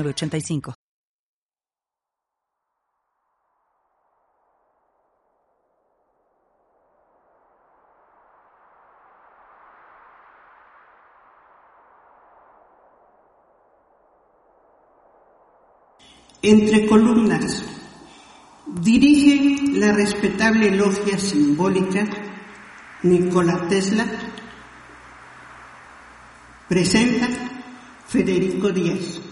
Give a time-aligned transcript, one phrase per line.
[0.00, 0.74] 85
[16.44, 17.62] Entre columnas,
[18.66, 22.04] dirige la respetable logia simbólica
[23.04, 24.04] Nikola Tesla,
[26.68, 27.28] presenta
[28.08, 29.31] Federico Díaz.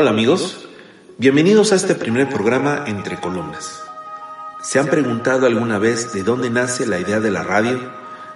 [0.00, 0.68] Hola amigos,
[1.16, 3.82] bienvenidos a este primer programa Entre Columnas.
[4.62, 7.80] ¿Se han preguntado alguna vez de dónde nace la idea de la radio,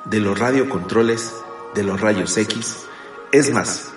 [0.05, 1.33] de los radiocontroles,
[1.77, 2.78] de los rayos X?
[3.30, 3.92] Es más,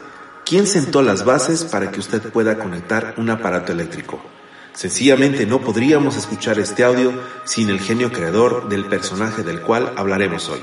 [0.46, 4.22] ¿quién sentó las bases para que usted pueda conectar un aparato eléctrico?
[4.74, 7.14] Sencillamente no podríamos escuchar este audio
[7.46, 10.62] sin el genio creador del personaje del cual hablaremos hoy.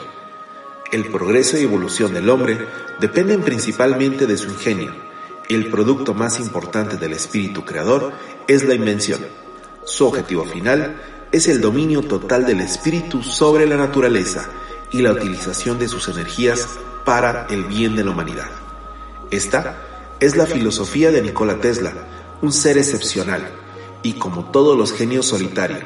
[0.93, 2.65] El progreso y evolución del hombre
[3.01, 5.12] dependen principalmente de su ingenio
[5.55, 8.13] el producto más importante del espíritu creador
[8.47, 9.21] es la invención.
[9.85, 10.97] Su objetivo final
[11.33, 14.49] es el dominio total del espíritu sobre la naturaleza
[14.93, 16.69] y la utilización de sus energías
[17.05, 18.51] para el bien de la humanidad.
[19.31, 19.83] Esta
[20.21, 21.93] es la filosofía de Nikola Tesla,
[22.43, 23.49] un ser excepcional
[24.03, 25.79] y como todos los genios solitario,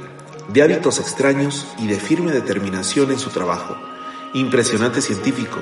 [0.52, 3.76] de hábitos extraños y de firme determinación en su trabajo,
[4.34, 5.60] impresionante científico,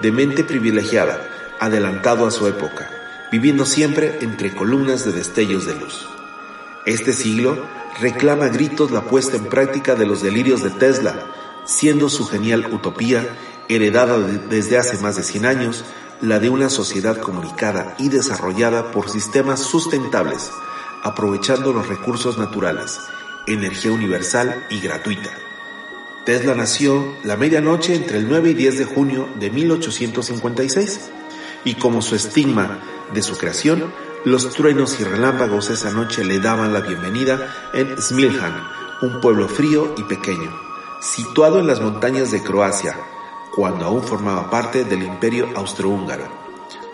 [0.00, 6.08] de mente privilegiada, adelantado a su época, viviendo siempre entre columnas de destellos de luz.
[6.86, 7.64] Este siglo
[8.00, 11.14] reclama gritos la puesta en práctica de los delirios de Tesla,
[11.64, 13.26] siendo su genial utopía,
[13.68, 15.84] heredada desde hace más de 100 años,
[16.20, 20.50] la de una sociedad comunicada y desarrollada por sistemas sustentables,
[21.02, 23.00] aprovechando los recursos naturales,
[23.46, 25.30] energía universal y gratuita.
[26.24, 31.10] Tesla nació la medianoche entre el 9 y 10 de junio de 1856
[31.64, 32.78] y como su estigma
[33.12, 33.92] de su creación,
[34.24, 38.54] los truenos y relámpagos esa noche le daban la bienvenida en Smiljan,
[39.02, 40.50] un pueblo frío y pequeño,
[41.00, 42.96] situado en las montañas de Croacia,
[43.54, 46.26] cuando aún formaba parte del imperio austrohúngaro.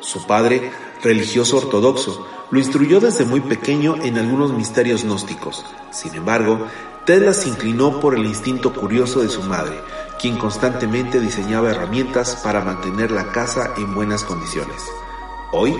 [0.00, 0.72] Su padre,
[1.02, 5.64] religioso ortodoxo, lo instruyó desde muy pequeño en algunos misterios gnósticos.
[5.92, 6.66] Sin embargo,
[7.06, 9.80] Tesla se inclinó por el instinto curioso de su madre,
[10.20, 14.90] quien constantemente diseñaba herramientas para mantener la casa en buenas condiciones.
[15.52, 15.74] Hoy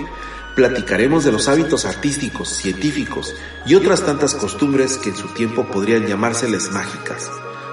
[0.55, 6.07] platicaremos de los hábitos artísticos, científicos y otras tantas costumbres que en su tiempo podrían
[6.07, 7.29] llamárseles mágicas.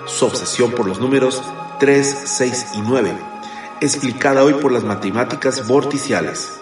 [0.06, 1.42] Su obsesión por los números
[1.80, 3.16] 3, 6 y 9,
[3.80, 6.60] explicada hoy por las matemáticas vorticiales.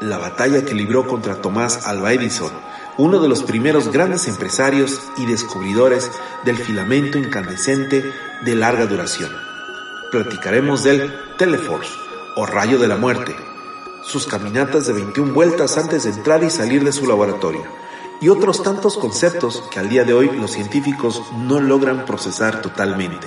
[0.00, 2.52] La batalla que libró contra Tomás Alva Edison,
[2.98, 6.10] uno de los primeros grandes empresarios y descubridores
[6.44, 9.30] del filamento incandescente de larga duración.
[10.10, 11.92] Platicaremos del Teleforce
[12.36, 13.34] o rayo de la muerte,
[14.06, 17.64] sus caminatas de 21 vueltas antes de entrar y salir de su laboratorio,
[18.20, 23.26] y otros tantos conceptos que al día de hoy los científicos no logran procesar totalmente.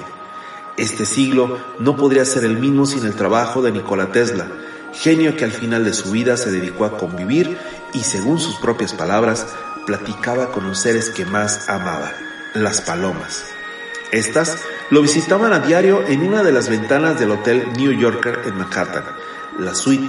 [0.78, 4.48] Este siglo no podría ser el mismo sin el trabajo de Nikola Tesla,
[4.94, 7.58] genio que al final de su vida se dedicó a convivir
[7.94, 9.48] y según sus propias palabras,
[9.86, 12.14] platicaba con los seres que más amaba,
[12.54, 13.44] las palomas.
[14.12, 14.58] Estas
[14.90, 19.04] lo visitaban a diario en una de las ventanas del Hotel New Yorker en Manhattan,
[19.60, 20.08] la suite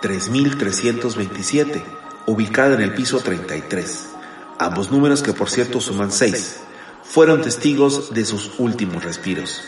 [0.00, 1.82] 3327,
[2.26, 4.06] ubicada en el piso 33.
[4.58, 6.60] Ambos números, que por cierto suman 6,
[7.02, 9.62] fueron testigos de sus últimos respiros.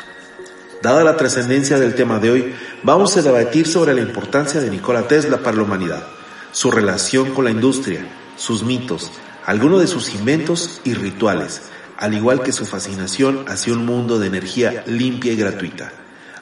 [0.82, 5.06] Dada la trascendencia del tema de hoy, vamos a debatir sobre la importancia de Nikola
[5.08, 6.06] Tesla para la humanidad,
[6.52, 8.06] su relación con la industria,
[8.36, 9.10] sus mitos,
[9.44, 11.62] algunos de sus inventos y rituales,
[11.98, 15.92] al igual que su fascinación hacia un mundo de energía limpia y gratuita.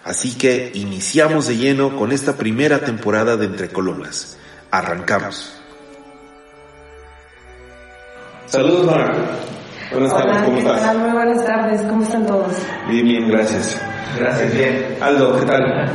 [0.09, 4.39] Así que iniciamos de lleno con esta primera temporada de Entre Columnas.
[4.71, 5.53] Arrancamos.
[8.47, 9.19] Saludos, Marco.
[9.93, 10.97] Buenas tardes, ¿cómo estás?
[10.97, 12.55] Muy buenas tardes, ¿cómo están todos?
[12.89, 13.79] Bien, bien, gracias.
[14.19, 14.97] Gracias, bien.
[15.03, 15.91] Aldo, ¿qué tal?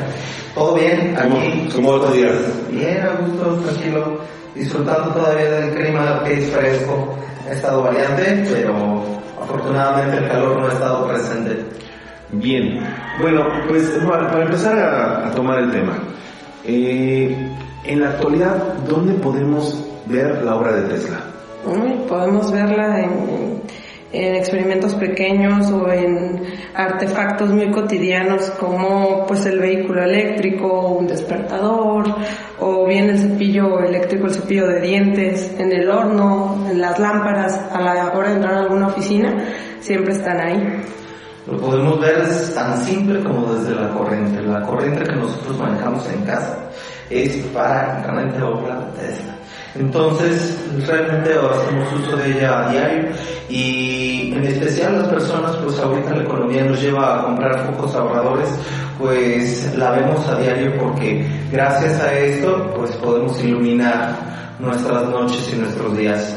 [0.54, 1.18] ¿Todo bien?
[1.18, 1.70] Aquí.
[1.74, 2.30] ¿Cómo, cómo va tu día?
[2.70, 4.20] Bien, a gusto, tranquilo.
[4.54, 7.18] Disfrutando todavía del clima que es fresco.
[7.50, 9.04] Ha estado variante, pero
[9.42, 11.83] afortunadamente el calor no ha estado presente.
[12.34, 12.80] Bien.
[13.22, 15.98] Bueno, pues para, empezar a, tomar el tema.
[16.66, 17.36] Eh,
[17.84, 18.56] en la actualidad,
[18.88, 21.20] ¿dónde podemos ver la obra de Tesla?
[22.08, 23.62] podemos verla en,
[24.12, 26.44] en experimentos pequeños o en
[26.76, 32.06] artefactos muy cotidianos como pues el vehículo eléctrico, un despertador
[32.60, 37.60] o bien el cepillo eléctrico, el cepillo de dientes, en el horno, en las lámparas,
[37.72, 39.34] a la hora de entrar a alguna oficina,
[39.80, 40.84] siempre están ahí.
[41.46, 44.42] Lo podemos ver es tan simple como desde la corriente.
[44.42, 46.58] La corriente que nosotros manejamos en casa
[47.10, 49.36] es para realmente obra de Tesla.
[49.76, 50.56] Entonces,
[50.88, 53.10] realmente hacemos uso de ella a diario
[53.50, 58.50] y en especial las personas, pues ahorita la economía nos lleva a comprar focos ahorradores,
[59.00, 65.58] pues la vemos a diario porque gracias a esto, pues podemos iluminar nuestras noches y
[65.58, 66.36] nuestros días.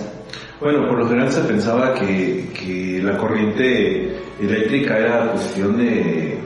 [0.61, 6.39] Bueno, por lo general se pensaba que, que la corriente eléctrica era cuestión de,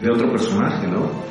[0.00, 1.24] de otro personaje, ¿no?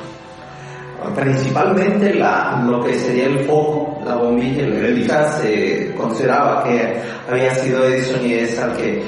[1.14, 6.96] Principalmente la, lo que sería el foco, la bombilla eléctrica, se consideraba que
[7.30, 9.02] había sido Edison y es al que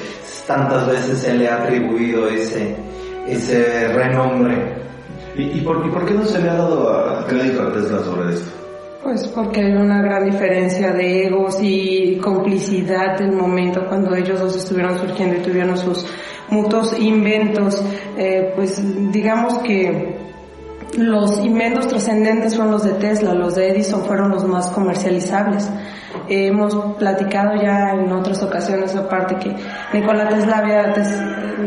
[0.46, 2.76] tantas veces se le ha atribuido ese,
[3.26, 4.76] ese renombre.
[5.36, 8.65] ¿Y, por, ¿Y, por, qué no se le ha dado crédito a Tesla sobre esto?
[9.06, 14.56] Pues porque hay una gran diferencia de egos y complicidad del momento cuando ellos dos
[14.56, 16.04] estuvieron surgiendo y tuvieron sus
[16.48, 17.80] mutuos inventos.
[18.18, 18.82] Eh, pues
[19.12, 20.18] digamos que
[20.98, 25.70] los inventos trascendentes fueron los de Tesla, los de Edison fueron los más comercializables.
[26.28, 29.56] Hemos platicado ya en otras ocasiones aparte que
[29.92, 30.94] Nikola Tesla había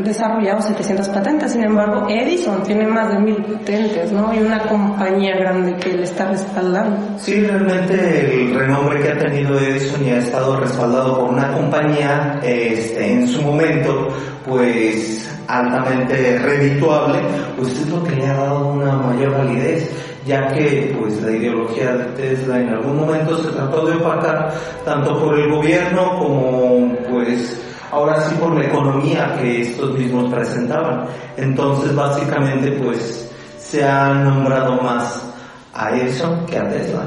[0.04, 4.34] desarrollado 700 patentes, sin embargo Edison tiene más de mil patentes, ¿no?
[4.34, 6.98] Y una compañía grande que le está respaldando.
[7.18, 12.40] Sí, realmente el renombre que ha tenido Edison y ha estado respaldado por una compañía
[12.44, 14.10] este, en su momento,
[14.46, 17.20] pues altamente redituable,
[17.58, 19.90] pues es lo que le ha dado una mayor validez,
[20.26, 24.54] ya que pues la ideología de Tesla en algún momento se trató de opacar
[24.86, 27.62] tanto por el gobierno como pues
[27.92, 31.06] ahora sí por la economía que estos mismos presentaban.
[31.38, 35.26] Entonces básicamente pues se ha nombrado más
[35.74, 37.04] a eso que a Tesla.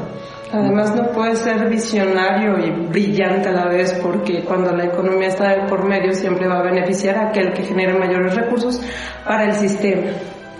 [0.53, 5.67] Además no puede ser visionario y brillante a la vez porque cuando la economía está
[5.67, 8.81] por medio siempre va a beneficiar a aquel que genere mayores recursos
[9.27, 10.11] para el sistema.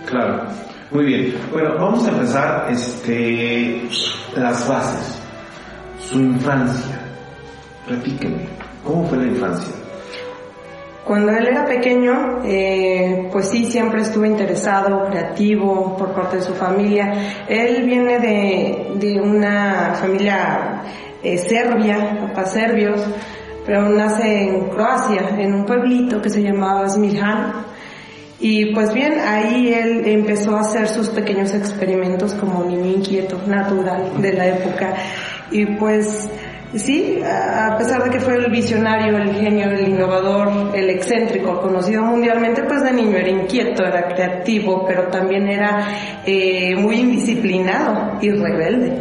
[0.07, 0.45] Claro,
[0.93, 1.35] muy bien.
[1.51, 3.81] Bueno, vamos a empezar este,
[4.35, 5.19] las bases.
[5.99, 6.99] Su infancia.
[7.87, 8.47] Platíqueme,
[8.83, 9.73] ¿cómo fue la infancia?
[11.05, 16.53] Cuando él era pequeño, eh, pues sí, siempre estuvo interesado, creativo por parte de su
[16.53, 17.13] familia.
[17.49, 20.81] Él viene de, de una familia
[21.21, 23.01] eh, serbia, papás serbios,
[23.65, 27.72] pero nace en Croacia, en un pueblito que se llamaba Smirhan.
[28.45, 34.21] Y pues bien, ahí él empezó a hacer sus pequeños experimentos como niño inquieto, natural
[34.21, 34.95] de la época.
[35.49, 36.27] Y pues
[36.75, 42.01] Sí, a pesar de que fue el visionario, el genio, el innovador, el excéntrico, conocido
[42.01, 45.87] mundialmente, pues de niño era inquieto, era creativo, pero también era
[46.25, 48.91] eh, muy indisciplinado y rebelde.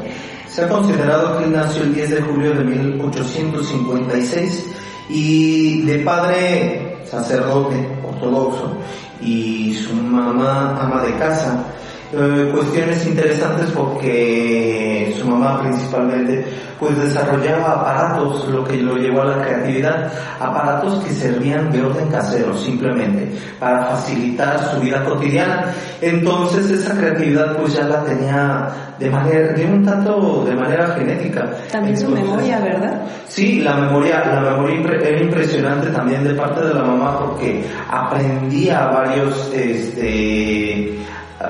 [0.50, 4.67] Se ha considerado que nació el 10 de julio de 1856
[5.09, 8.77] y de padre sacerdote ortodoxo
[9.25, 11.65] y su mamá ama de casa.
[12.14, 16.44] Eh, cuestiones interesantes porque su mamá principalmente
[16.79, 22.08] pues desarrollaba aparatos, lo que lo llevó a la creatividad, aparatos que servían de orden
[22.08, 25.72] casero simplemente para facilitar su vida cotidiana.
[26.03, 31.51] Entonces esa creatividad pues ya la tenía de manera, de un tanto de manera genética.
[31.70, 33.03] También su memoria, ¿verdad?
[33.29, 38.87] Sí, la memoria, la memoria era impresionante también de parte de la mamá porque aprendía
[38.89, 40.98] varios, este,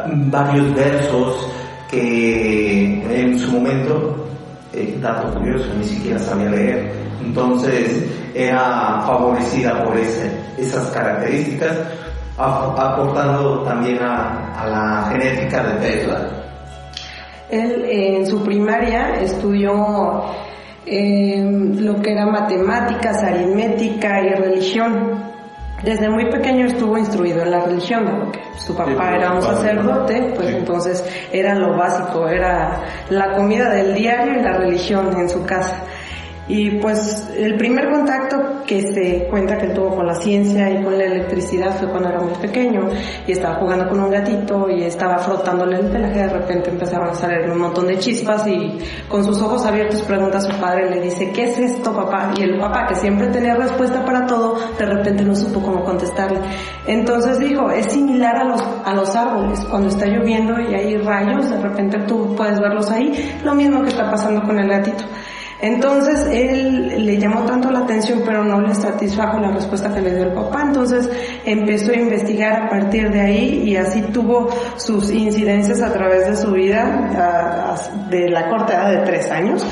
[0.06, 1.46] varios versos
[1.90, 4.26] que en su momento
[4.72, 6.92] eh, dato curioso, ni siquiera sabía leer.
[7.20, 11.76] Entonces era favorecida por ese, esas características,
[12.38, 16.28] aportando también a, la genética de Tesla.
[17.50, 20.22] Él en su primaria estudió
[20.86, 21.44] eh,
[21.76, 25.31] lo que era matemáticas, aritmética y religión.
[25.82, 30.54] Desde muy pequeño estuvo instruido en la religión, porque su papá era un sacerdote, pues
[30.54, 35.82] entonces era lo básico, era la comida del diario y la religión en su casa.
[36.48, 40.82] Y pues el primer contacto que se cuenta que él tuvo con la ciencia y
[40.82, 42.88] con la electricidad fue cuando era muy pequeño
[43.26, 47.14] y estaba jugando con un gatito y estaba frotándole el pelaje, de repente empezaron a
[47.14, 48.76] salir un montón de chispas y
[49.08, 52.32] con sus ojos abiertos pregunta a su padre, le dice, ¿qué es esto papá?
[52.36, 56.40] Y el papá que siempre tenía respuesta para todo, de repente no supo cómo contestarle.
[56.86, 61.48] Entonces dijo, es similar a los, a los árboles, cuando está lloviendo y hay rayos,
[61.50, 65.04] de repente tú puedes verlos ahí, lo mismo que está pasando con el gatito.
[65.62, 70.12] Entonces él le llamó tanto la atención pero no le satisfajo la respuesta que le
[70.12, 71.08] dio el papá, entonces
[71.44, 76.36] empezó a investigar a partir de ahí y así tuvo sus incidencias a través de
[76.36, 77.78] su vida
[78.10, 79.64] de la corta edad de tres años,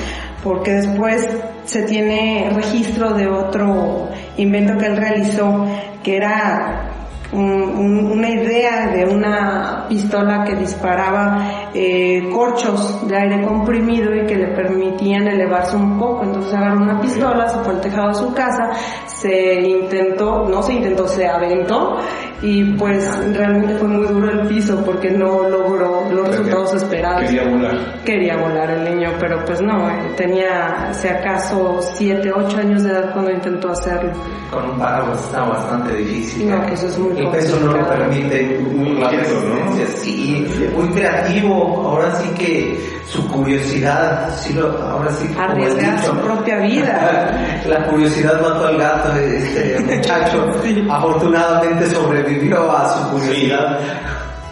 [0.44, 1.28] porque después
[1.64, 5.66] se tiene registro de otro invento que él realizó
[6.04, 6.99] que era
[7.32, 14.48] una idea de una pistola que disparaba eh, corchos de aire comprimido y que le
[14.48, 16.24] permitían elevarse un poco.
[16.24, 18.70] Entonces agarró una pistola, se fue al tejado de su casa,
[19.06, 21.98] se intentó, no se intentó, se aventó
[22.42, 27.22] y pues realmente fue muy duro el piso porque no logró los resultados esperados.
[27.22, 28.02] Quería volar.
[28.04, 32.90] Quería volar el niño, pero pues no, eh, tenía si acaso 7, 8 años de
[32.90, 34.12] edad cuando intentó hacerlo.
[34.50, 36.48] Con un paraguas está bastante difícil.
[36.48, 38.58] No, que eso es muy El peso no lo permite.
[38.60, 39.76] Muy inquieto, ¿no?
[39.96, 41.82] Sí, muy creativo.
[41.86, 47.62] Ahora sí que su curiosidad, sí lo, ahora sí que Arriesgar dicho, su propia vida.
[47.66, 50.46] La curiosidad mató al gato, este muchacho
[50.90, 53.78] afortunadamente sobrevivió a su curiosidad.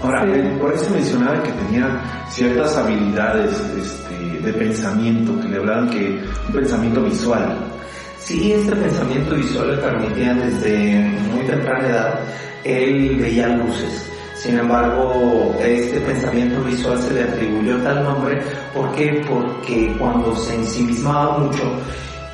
[0.03, 5.91] Ahora, eh, por eso mencionaba que tenía ciertas habilidades este, de pensamiento, que le hablaban
[5.91, 7.57] que un pensamiento visual.
[8.19, 12.21] Sí, este pensamiento visual le permitía desde muy temprana edad,
[12.65, 14.09] él veía luces.
[14.35, 18.41] Sin embargo, este pensamiento visual se le atribuyó tal nombre,
[18.73, 19.21] ¿por qué?
[19.29, 21.65] Porque cuando se ensimismaba mucho,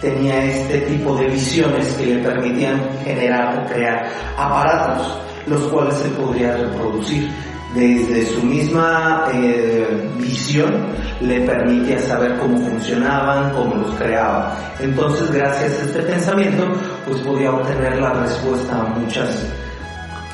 [0.03, 6.09] tenía este tipo de visiones que le permitían generar o crear aparatos, los cuales se
[6.11, 7.31] podría reproducir.
[7.75, 10.87] Desde su misma eh, visión
[11.21, 14.57] le permitía saber cómo funcionaban, cómo los creaba.
[14.79, 16.67] Entonces, gracias a este pensamiento,
[17.07, 19.45] pues podía obtener la respuesta a muchas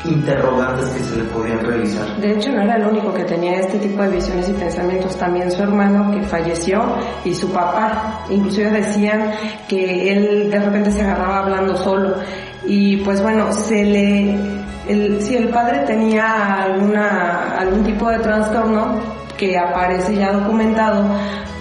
[0.04, 2.16] interrogantes que se le podían realizar.
[2.16, 5.50] De hecho, no era el único que tenía este tipo de visiones y pensamientos, también
[5.50, 6.82] su hermano que falleció
[7.24, 8.24] y su papá.
[8.30, 9.32] Inclusive decían
[9.68, 12.14] que él de repente se agarraba hablando solo.
[12.64, 14.60] Y pues bueno, se le...
[14.88, 18.98] El, si el padre tenía alguna, algún tipo de trastorno
[19.36, 21.04] que aparece ya documentado,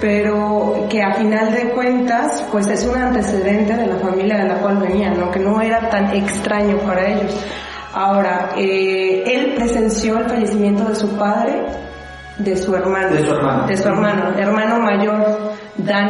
[0.02, 4.56] pero que a final de cuentas pues es un antecedente de la familia de la
[4.56, 5.30] cual venía, ¿no?
[5.30, 7.36] que no era tan extraño para ellos.
[7.94, 11.64] Ahora, eh, él presenció el fallecimiento de su padre,
[12.38, 13.68] de su hermano, De su hermano.
[13.68, 16.10] de su hermano, hermano mayor, Dan,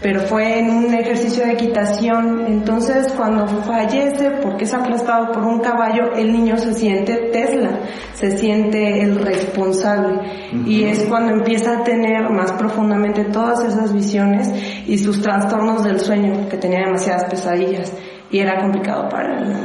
[0.00, 2.44] pero fue en un ejercicio de equitación.
[2.46, 7.70] Entonces, cuando fallece, porque es aplastado por un caballo, el niño se siente Tesla,
[8.12, 10.20] se siente el responsable.
[10.66, 14.48] Y es cuando empieza a tener más profundamente todas esas visiones
[14.86, 17.92] y sus trastornos del sueño, que tenía demasiadas pesadillas.
[18.30, 19.56] Y era complicado para él.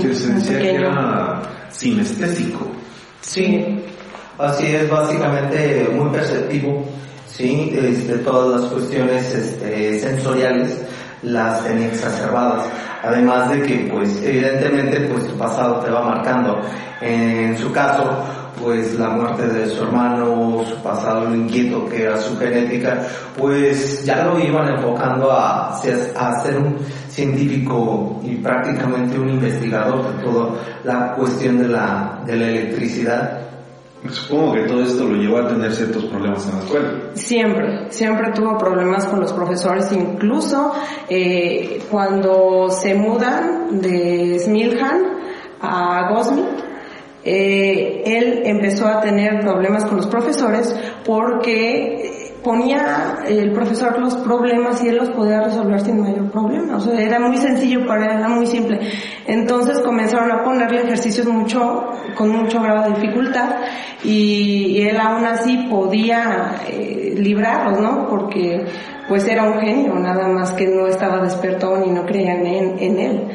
[0.00, 2.66] Que se decía que era sinestésico.
[3.20, 3.82] Sí,
[4.38, 6.84] así es, básicamente muy perceptivo,
[7.26, 10.78] sí, este, todas las cuestiones este, sensoriales
[11.22, 12.66] las tenía exacerbadas,
[13.02, 16.60] además de que, pues, evidentemente, pues, tu pasado te va marcando.
[17.00, 18.24] En su caso,
[18.62, 23.02] pues, la muerte de su hermano, su pasado inquieto que era su genética,
[23.38, 26.76] pues, ya lo iban enfocando a, ser- a ser un
[27.08, 30.50] científico y prácticamente un investigador de toda
[30.84, 33.40] la cuestión de la, de la electricidad.
[34.10, 36.88] Supongo que todo esto lo llevó a tener ciertos problemas en la escuela.
[37.14, 40.74] Siempre, siempre tuvo problemas con los profesores, incluso
[41.08, 45.00] eh, cuando se mudan de Smiljan
[45.62, 46.44] a Gosmi,
[47.24, 50.76] eh, él empezó a tener problemas con los profesores
[51.06, 56.76] porque ponía el profesor los problemas y él los podía resolver sin mayor problema.
[56.76, 58.78] O sea, era muy sencillo para él, era muy simple.
[59.26, 63.56] Entonces comenzaron a ponerle ejercicios mucho, con mucho grado de dificultad
[64.04, 68.06] y, él aún así podía eh, librarlos, ¿no?
[68.06, 68.66] Porque
[69.08, 72.98] pues era un genio, nada más que no estaba despertón y no creían en, en
[72.98, 73.28] él.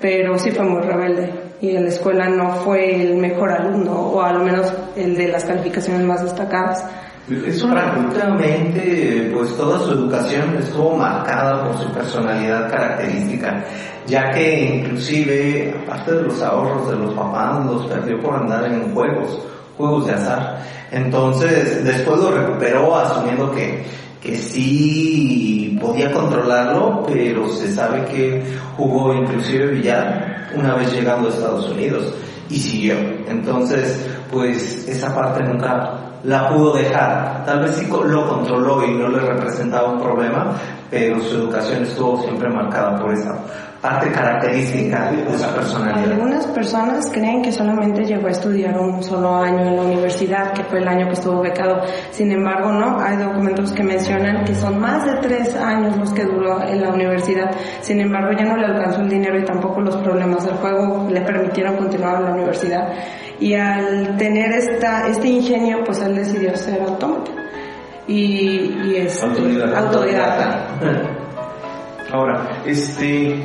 [0.00, 4.22] Pero sí fue muy rebelde y en la escuela no fue el mejor alumno o
[4.22, 6.84] a lo menos el de las calificaciones más destacadas.
[7.28, 13.64] Eso prácticamente, pues toda su educación estuvo marcada por su personalidad característica,
[14.06, 18.94] ya que inclusive, aparte de los ahorros de los papás, los perdió por andar en
[18.94, 19.40] juegos,
[19.76, 20.58] juegos de azar.
[20.92, 23.84] Entonces, después lo recuperó asumiendo que,
[24.22, 28.40] que sí podía controlarlo, pero se sabe que
[28.76, 32.14] jugó inclusive billar una vez llegando a Estados Unidos
[32.48, 32.94] y siguió.
[33.28, 37.44] Entonces, pues esa parte nunca la pudo dejar.
[37.44, 40.52] Tal vez sí lo controló y no le representaba un problema,
[40.90, 43.38] pero su educación estuvo siempre marcada por esa
[43.86, 46.12] parte característica de su personalidad.
[46.12, 50.64] Algunas personas creen que solamente llegó a estudiar un solo año en la universidad, que
[50.64, 51.82] fue el año que estuvo becado.
[52.10, 56.24] Sin embargo, no, hay documentos que mencionan que son más de tres años los que
[56.24, 57.52] duró en la universidad.
[57.80, 61.20] Sin embargo, ya no le alcanzó el dinero y tampoco los problemas del juego le
[61.20, 62.88] permitieron continuar en la universidad.
[63.38, 67.30] Y al tener esta, este ingenio, pues él decidió ser autómata.
[68.08, 70.66] Y, y es Autodidacta.
[72.12, 73.42] Ahora, este,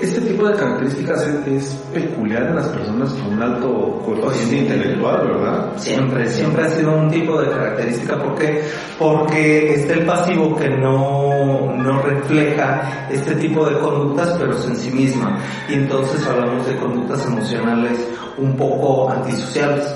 [0.00, 5.26] este tipo de características es, es peculiar en las personas con un alto coeficiente intelectual,
[5.26, 5.72] ¿verdad?
[5.76, 8.18] Siempre, siempre ha sido un tipo de característica.
[8.18, 8.62] Porque
[8.98, 14.76] porque está el pasivo que no, no refleja este tipo de conductas pero es en
[14.76, 15.38] sí misma.
[15.68, 17.98] Y entonces hablamos de conductas emocionales
[18.38, 19.86] un poco antisociales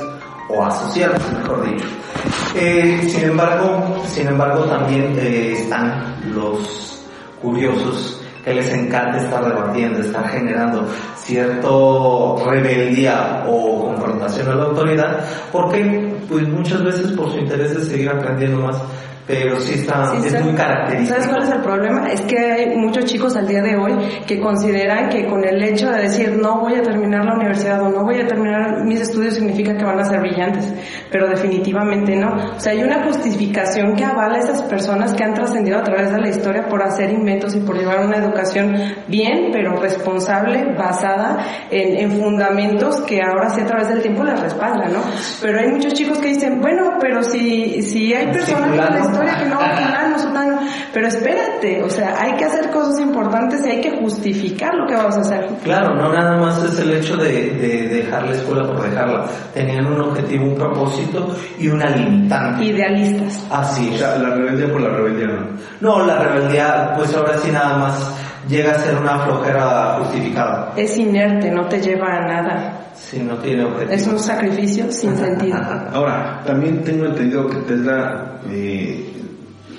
[0.48, 1.86] o asociales mejor dicho.
[2.56, 7.02] Eh, sin embargo sin embargo también eh, están los
[7.42, 10.86] curiosos que les encanta estar debatiendo, estar generando
[11.16, 15.20] cierto rebeldía o confrontación a la autoridad,
[15.50, 18.76] porque pues muchas veces por su interés de seguir aprendiendo más,
[19.26, 21.14] pero sí está, Sí, es ¿sabes- muy característico.
[21.14, 22.08] ¿Sabes cuál es el problema?
[22.10, 23.94] Es que hay muchos chicos al día de hoy
[24.26, 27.88] que consideran que con el hecho de decir no voy a terminar la universidad o
[27.88, 30.72] no voy a terminar mis estudios significa que van a ser brillantes,
[31.10, 32.34] pero definitivamente no.
[32.56, 36.12] O sea, hay una justificación que avala a esas personas que han trascendido a través
[36.12, 38.74] de la historia por hacer inventos y por llevar una educación
[39.08, 41.38] bien, pero responsable, basada
[41.70, 45.00] en, en fundamentos que ahora sí a través del tiempo les respaldan, ¿no?
[45.40, 49.13] Pero hay muchos chicos que dicen, bueno, pero si, si hay personas.
[49.14, 50.58] Historia que no, fulano, fulano,
[50.92, 54.94] pero espérate, o sea, hay que hacer cosas importantes y hay que justificar lo que
[54.94, 55.46] vamos a hacer.
[55.64, 59.24] Claro, no nada más es el hecho de, de dejar la escuela por dejarla.
[59.54, 62.64] Tenían un objetivo, un propósito y una limitante.
[62.64, 63.46] Idealistas.
[63.50, 63.98] Así O es.
[64.00, 65.46] sea, la rebeldía por la rebeldía no.
[65.80, 68.14] No, la rebeldía, pues ahora sí nada más
[68.48, 70.72] llega a ser una flojera justificada.
[70.76, 72.80] Es inerte, no te lleva a nada.
[72.96, 73.92] Si no tiene objetivo.
[73.92, 75.56] Es un sacrificio sin sentido.
[75.92, 79.12] Ahora, también tengo entendido que Tesla eh,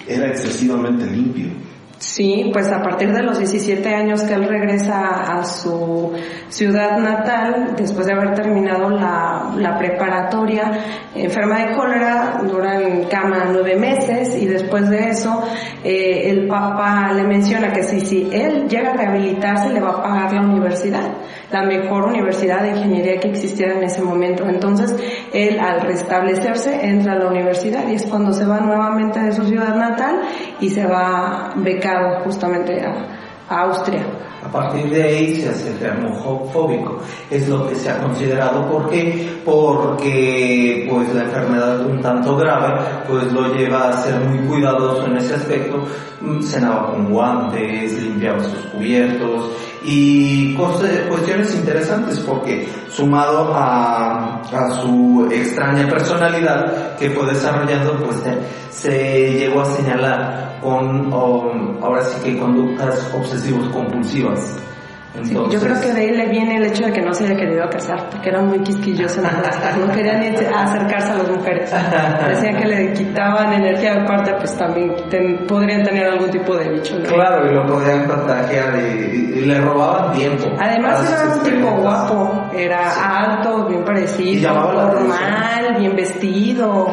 [0.08, 1.48] era excesivamente limpio.
[1.98, 6.12] Sí, pues a partir de los 17 años que él regresa a su
[6.50, 10.72] ciudad natal, después de haber terminado la, preparatoria,
[11.16, 15.44] enferma de cólera, dura en cama nueve meses y después de eso
[15.84, 20.04] eh, el Papa le menciona que si, si él llega a rehabilitarse le va a
[20.04, 21.08] pagar la universidad,
[21.52, 24.46] la mejor universidad de ingeniería que existiera en ese momento.
[24.46, 24.96] Entonces
[25.34, 29.44] él al restablecerse entra a la universidad y es cuando se va nuevamente de su
[29.44, 30.22] ciudad natal
[30.60, 31.54] y se va
[32.24, 32.82] justamente
[33.50, 34.04] a Austria.
[34.46, 37.00] A partir de ahí se hace germofóbico.
[37.32, 38.70] Es lo que se ha considerado.
[38.70, 39.40] ¿Por qué?
[39.44, 45.18] Porque pues la enfermedad un tanto grave pues lo lleva a ser muy cuidadoso en
[45.18, 45.84] ese aspecto.
[46.22, 49.52] Mm, Cenaba con guantes, limpiaba sus cubiertos
[49.84, 54.42] y cuestiones interesantes porque sumado a,
[54.82, 58.40] su extraña personalidad que fue desarrollando pues se,
[58.72, 64.35] se llegó a señalar con um, ahora sí que conductas obsesivos compulsivas.
[64.36, 64.75] Dios.
[65.24, 67.36] Sí, yo creo que de ahí le viene el hecho de que no se haya
[67.36, 71.72] querido casar, porque era muy quisquilloso fiesta, no quería ni acercarse a las mujeres.
[72.30, 76.98] Decían que le quitaban energía, aparte pues también ten- podrían tener algún tipo de bicho.
[77.00, 77.06] ¿no?
[77.06, 80.46] Claro, y lo podían contagiar y, y le robaban tiempo.
[80.60, 86.88] Además era un tipo guapo, era alto, bien parecido, formal, bien vestido,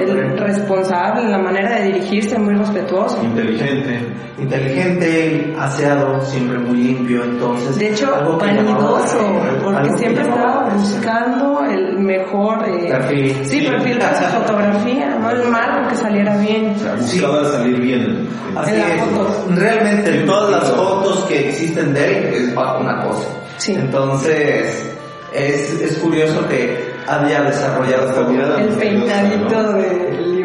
[0.00, 3.22] el- responsable, la manera de dirigirse muy respetuoso.
[3.22, 4.00] Inteligente.
[4.38, 7.67] Inteligente, aseado, siempre muy limpio, entonces...
[7.76, 9.18] De hecho, vanidoso,
[9.62, 13.36] porque siempre estaba buscando el mejor eh, Perfil.
[13.44, 16.74] sí, perfil para su fotografía, no el malo que saliera bien.
[17.00, 17.20] Sí.
[17.20, 18.28] Buscaba salir bien.
[18.56, 19.02] Así En es.
[19.04, 19.56] fotos.
[19.58, 23.28] Realmente todas las fotos que existen de él es bajo una cosa.
[23.58, 23.74] Sí.
[23.74, 24.92] Entonces,
[25.32, 28.60] es, es curioso que haya desarrollado esta mirada.
[28.60, 30.37] El peinadito del.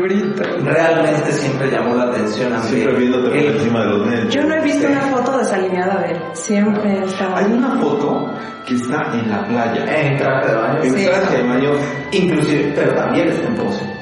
[0.64, 2.64] Realmente siempre llamó la atención a mí.
[2.70, 4.34] Siempre viéndote por encima de los medios.
[4.34, 8.32] Yo no he visto una foto desalineada de él, siempre estaba Hay una foto
[8.66, 9.84] que está en la playa.
[9.86, 10.84] En traje de baño.
[10.84, 11.06] En Sí.
[11.06, 11.70] traje de baño.
[12.12, 13.94] Inclusive, pero también está en pose.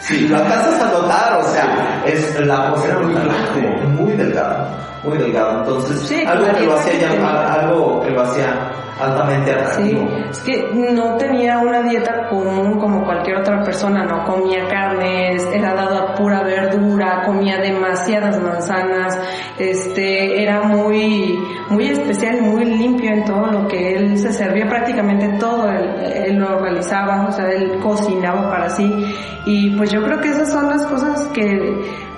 [0.00, 3.86] Sí, Lo alcanzas a notar, o sea, es la pose Era muy flaco.
[3.98, 4.66] muy delgado,
[5.04, 5.60] muy delgado.
[5.60, 10.08] Entonces, Sí, algo que lo hacía llamar, algo que lo hacía altamente atractivo.
[10.08, 15.46] Sí, es que no tenía una dieta común como cualquier otra persona, no comía carnes,
[15.52, 19.18] era dado a pura verdura, comía demasiadas manzanas,
[19.58, 25.28] este, era muy, muy especial, muy limpio en todo lo que él se servía, prácticamente
[25.38, 30.28] todo él, lo realizaba, o sea, él cocinaba para sí, y pues yo creo que
[30.28, 32.09] esas son las cosas que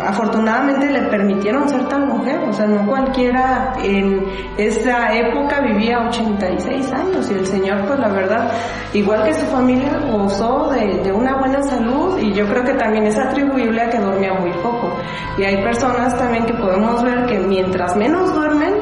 [0.00, 4.24] afortunadamente le permitieron ser tan mujer, o sea, no cualquiera en
[4.56, 8.52] esa época vivía 86 años y el señor, pues la verdad,
[8.92, 13.04] igual que su familia, gozó de, de una buena salud y yo creo que también
[13.04, 14.92] es atribuible a que dormía muy poco.
[15.38, 18.74] Y hay personas también que podemos ver que mientras menos duermen,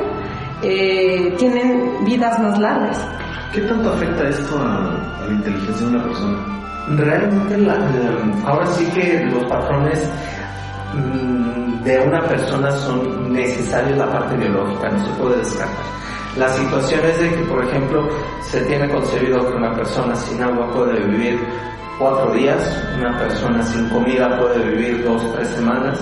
[0.63, 3.07] eh, tienen vidas más largas.
[3.53, 6.39] ¿Qué tanto afecta esto a, la inteligencia de una persona?
[6.97, 7.77] Realmente, la,
[8.47, 10.11] ahora sí que los patrones
[10.44, 10.44] Mm,
[11.85, 15.85] de una persona son necesarios la parte biológica, no se puede descartar.
[16.39, 18.09] La situación es de que, por ejemplo,
[18.43, 21.39] se tiene concebido que una persona sin agua puede vivir
[21.99, 22.59] cuatro días,
[22.99, 26.01] una persona sin comida puede vivir dos tres semanas,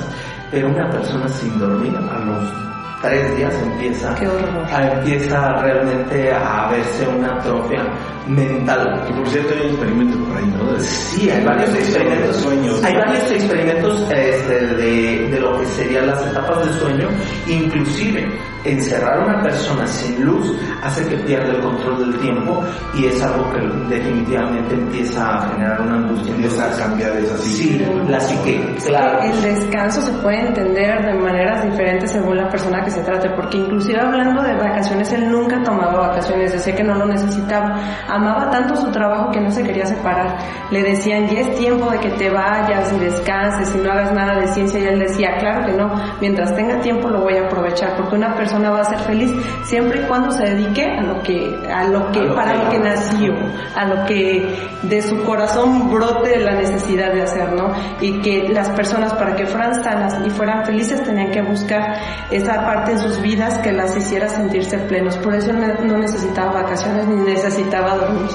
[0.51, 2.72] pero una persona sin dormir a los
[3.03, 7.83] tres días empieza, empieza realmente a verse una atrofia
[8.27, 9.05] mental.
[9.09, 10.81] Y por cierto hay un experimento por ahí, ¿no?
[10.81, 12.37] sí, hay varios experimentos.
[12.37, 12.83] Sueños.
[12.85, 17.09] Hay varios experimentos este, de, de lo que serían las etapas del sueño,
[17.47, 18.29] inclusive
[18.65, 23.21] encerrar a una persona sin luz hace que pierda el control del tiempo y es
[23.23, 23.61] algo que
[23.95, 26.35] definitivamente empieza a generar una angustia.
[26.35, 27.85] Empieza a cambiar esa psique.
[27.85, 29.23] Sí, la psique, claro.
[29.23, 33.59] El descanso se puede entender de maneras diferentes según la persona que se trate, porque
[33.59, 37.77] inclusive hablando de vacaciones, él nunca tomaba vacaciones, decía que no lo necesitaba,
[38.09, 40.37] amaba tanto su trabajo que no se quería separar.
[40.71, 44.39] Le decían, ya es tiempo de que te vayas y descanses y no hagas nada
[44.41, 47.97] de ciencia y él decía, claro que no, mientras tenga tiempo lo voy a aprovechar,
[47.97, 49.33] porque una persona va a ser feliz
[49.65, 53.35] siempre y cuando se dedique a lo que, a lo que, para lo que nació,
[53.75, 57.73] a lo que de su corazón brote la necesidad de hacer, ¿no?
[58.01, 61.95] Y que las personas para que fueran sanas y fueran felices tenían que buscar
[62.31, 65.17] esa parte en sus vidas que las hiciera sentirse plenos.
[65.19, 68.31] Por eso no necesitaba vacaciones ni necesitaba dormir.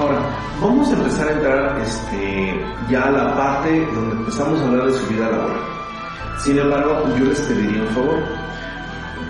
[0.00, 0.20] Ahora,
[0.60, 4.92] vamos a empezar a entrar este, ya a la parte donde empezamos a hablar de
[4.92, 5.60] su vida laboral.
[6.38, 8.48] Sin embargo, yo les pediría un favor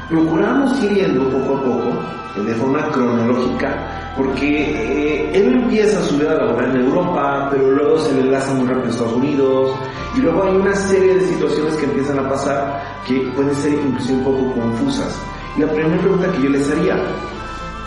[0.08, 3.76] procuramos ir yendo poco a poco, de forma cronológica,
[4.18, 8.66] porque eh, él empieza su vida laboral en Europa, pero luego se le enlaza muy
[8.66, 9.78] rápido a Estados Unidos,
[10.16, 14.18] y luego hay una serie de situaciones que empiezan a pasar que pueden ser inclusive
[14.18, 15.16] un poco confusas.
[15.56, 16.96] Y la primera pregunta que yo les haría,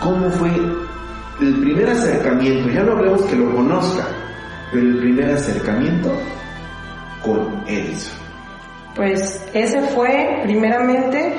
[0.00, 0.50] ¿cómo fue
[1.40, 2.70] el primer acercamiento?
[2.70, 4.06] Ya no hablemos que lo conozca,
[4.72, 6.12] pero el primer acercamiento
[7.22, 8.16] con Edison.
[8.94, 11.34] Pues ese fue primeramente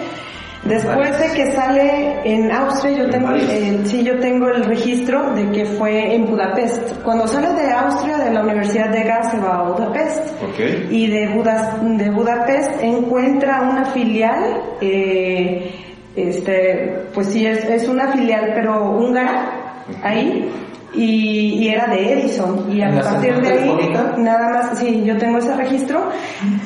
[0.65, 5.51] Después de que sale en Austria, yo tengo, el, sí, yo tengo el registro de
[5.51, 7.01] que fue en Budapest.
[7.03, 10.41] Cuando sale de Austria, de la Universidad de Gas, se va a Budapest.
[10.89, 15.69] Y de, de Budapest encuentra una filial, eh,
[16.15, 20.49] este, pues sí, es, es una filial, pero húngara, ahí
[20.93, 22.71] y, era de Edison.
[22.71, 26.09] Y a partir de ahí, nada más, sí, yo tengo ese registro.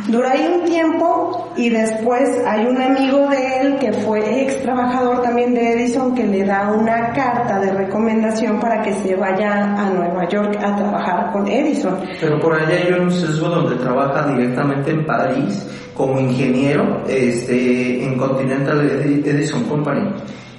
[0.08, 5.22] Dura ahí un tiempo y después hay un amigo de él que fue ex trabajador
[5.22, 9.90] también de Edison que le da una carta de recomendación para que se vaya a
[9.90, 11.98] Nueva York a trabajar con Edison.
[12.20, 18.18] Pero por allá hay un sesgo donde trabaja directamente en París como ingeniero este, en
[18.18, 20.10] Continental Edison Company.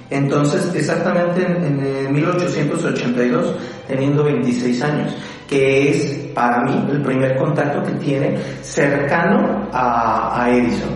[0.09, 3.55] Entonces, exactamente en, 1882,
[3.87, 5.13] teniendo 26 años,
[5.47, 10.89] que es para mí el primer contacto que tiene cercano a, Edison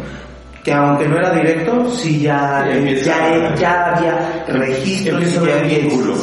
[0.64, 2.66] que aunque no era directo, sí ya,
[3.04, 5.24] ya, ya, había registros,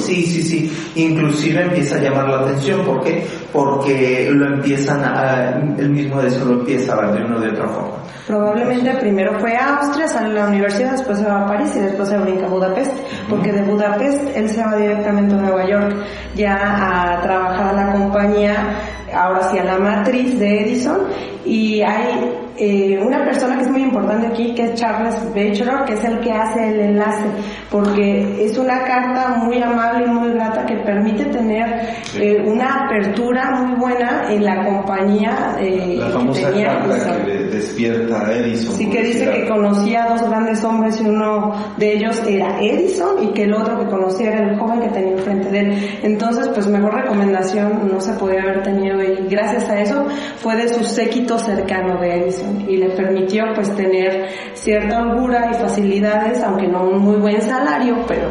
[0.03, 3.27] sí, sí, sí, inclusive empieza a llamar la atención, ¿por qué?
[3.53, 7.69] Porque lo empiezan a, el mismo Edison lo empieza a ver de una de otra
[7.69, 7.97] forma.
[8.27, 11.81] Probablemente primero fue a Austria, sale a la universidad, después se va a París y
[11.81, 12.93] después se brinca a Budapest,
[13.29, 15.97] porque de Budapest él se va directamente a Nueva York
[16.35, 18.55] ya a trabajar a la compañía,
[19.13, 20.99] ahora sí a la matriz de Edison,
[21.45, 25.95] y hay eh, una persona que es muy importante aquí, que es Charles Batchelor, que
[25.95, 27.25] es el que hace el enlace,
[27.71, 33.63] porque es una carta muy amable y muy grata que permite tener eh, una apertura
[33.63, 38.75] muy buena en la compañía eh, la famosa carta que le despierta a Edison.
[38.75, 43.23] Sí, que dice que conocía a dos grandes hombres y uno de ellos era Edison
[43.23, 45.99] y que el otro que conocía era el joven que tenía enfrente de él.
[46.03, 50.69] Entonces, pues mejor recomendación no se podía haber tenido y gracias a eso fue de
[50.69, 56.67] su séquito cercano de Edison y le permitió pues tener cierta holgura y facilidades, aunque
[56.67, 58.29] no un muy buen salario, pero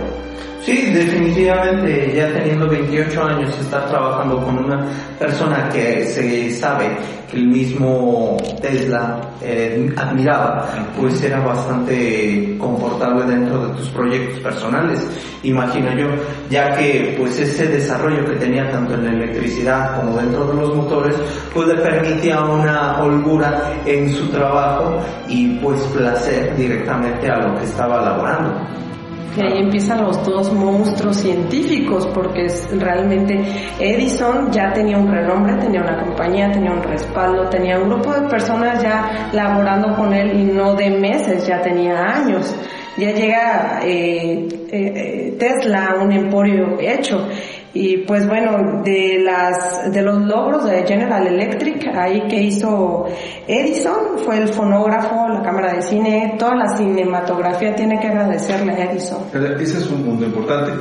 [0.61, 4.85] Sí, definitivamente, ya teniendo 28 años, estar trabajando con una
[5.17, 6.97] persona que se sabe
[7.31, 10.67] que el mismo Tesla eh, admiraba,
[10.99, 14.99] pues era bastante confortable dentro de tus proyectos personales,
[15.43, 16.07] imagino yo,
[16.49, 20.75] ya que pues ese desarrollo que tenía tanto en la electricidad como dentro de los
[20.75, 21.15] motores,
[21.53, 27.63] pues le permitía una holgura en su trabajo y pues placer directamente a lo que
[27.63, 28.88] estaba elaborando.
[29.37, 33.41] Y ahí empiezan los dos monstruos científicos, porque realmente
[33.79, 38.27] Edison ya tenía un renombre, tenía una compañía, tenía un respaldo, tenía un grupo de
[38.27, 42.55] personas ya laborando con él y no de meses, ya tenía años.
[42.99, 47.27] Ya llega eh, eh, eh Tesla, un emporio hecho.
[47.73, 53.05] Y pues bueno, de las de los logros de General Electric, ahí que hizo
[53.47, 58.91] Edison, fue el fonógrafo, la cámara de cine, toda la cinematografía tiene que agradecerle a
[58.91, 59.19] Edison.
[59.59, 60.71] ese es un punto importante,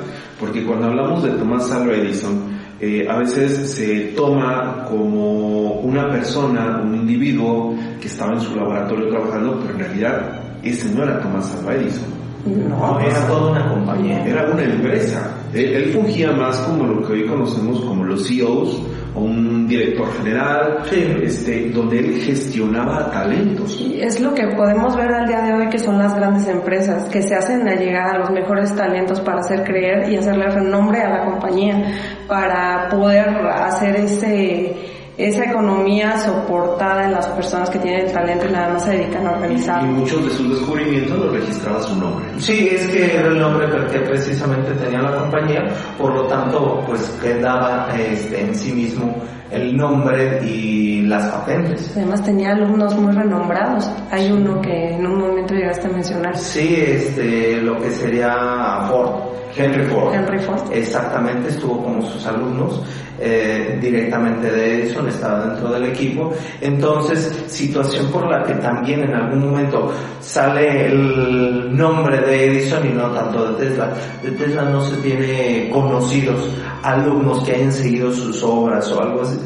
[0.40, 6.80] porque cuando hablamos de Tomás Alva Edison, eh, a veces se toma como una persona,
[6.82, 11.54] un individuo que estaba en su laboratorio trabajando, pero en realidad ese no era Tomás
[11.56, 12.18] Alva Edison.
[12.46, 14.24] No, era toda una compañía.
[14.24, 15.34] Era una empresa.
[15.52, 18.82] Él, fungía más como lo que hoy conocemos como los CEOs
[19.14, 20.82] o un director general,
[21.22, 23.84] este, donde él gestionaba talentos.
[23.98, 27.22] es lo que podemos ver al día de hoy que son las grandes empresas que
[27.22, 31.10] se hacen a llegar a los mejores talentos para hacer creer y hacerle renombre a
[31.10, 31.92] la compañía,
[32.26, 38.52] para poder hacer ese esa economía soportada en las personas que tienen el talento y
[38.52, 39.84] nada más se dedican a organizar.
[39.84, 42.24] Y, muchos de sus descubrimientos los registraba su nombre.
[42.38, 45.64] Sí, es que era el nombre que precisamente tenía la compañía,
[45.98, 49.16] por lo tanto, pues quedaba este, en sí mismo
[49.50, 51.92] el nombre y las patentes.
[51.96, 53.90] Además tenía alumnos muy renombrados.
[54.12, 56.36] Hay uno que en un momento llegaste a mencionar.
[56.36, 59.37] Sí, este, lo que sería Ford.
[59.56, 60.14] Henry Ford.
[60.14, 60.60] Henry Ford.
[60.72, 62.82] Exactamente, estuvo como sus alumnos
[63.20, 66.32] eh, directamente de Edison, estaba dentro del equipo.
[66.60, 72.92] Entonces, situación por la que también en algún momento sale el nombre de Edison y
[72.92, 73.92] no tanto de Tesla.
[74.22, 76.48] De Tesla no se tiene conocidos
[76.82, 79.38] alumnos que hayan seguido sus obras o algo así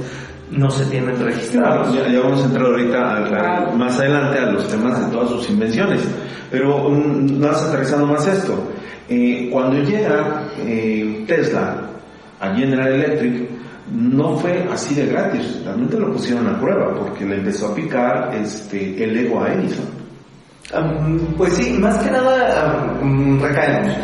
[0.53, 1.95] no se tienen registrados.
[1.95, 6.03] ya, vamos a entrar ahorita más adelante a los temas de todas sus invenciones,
[6.51, 8.63] pero um, más aterrizando más esto.
[9.15, 11.83] Eh, cuando llega eh, Tesla
[12.41, 13.47] a General Electric,
[13.93, 18.35] no fue así de gratis, realmente lo pusieron a prueba porque le empezó a picar
[18.35, 19.85] este, el ego a Edison.
[21.37, 22.95] pues sí, más que nada
[23.39, 23.95] recaemos.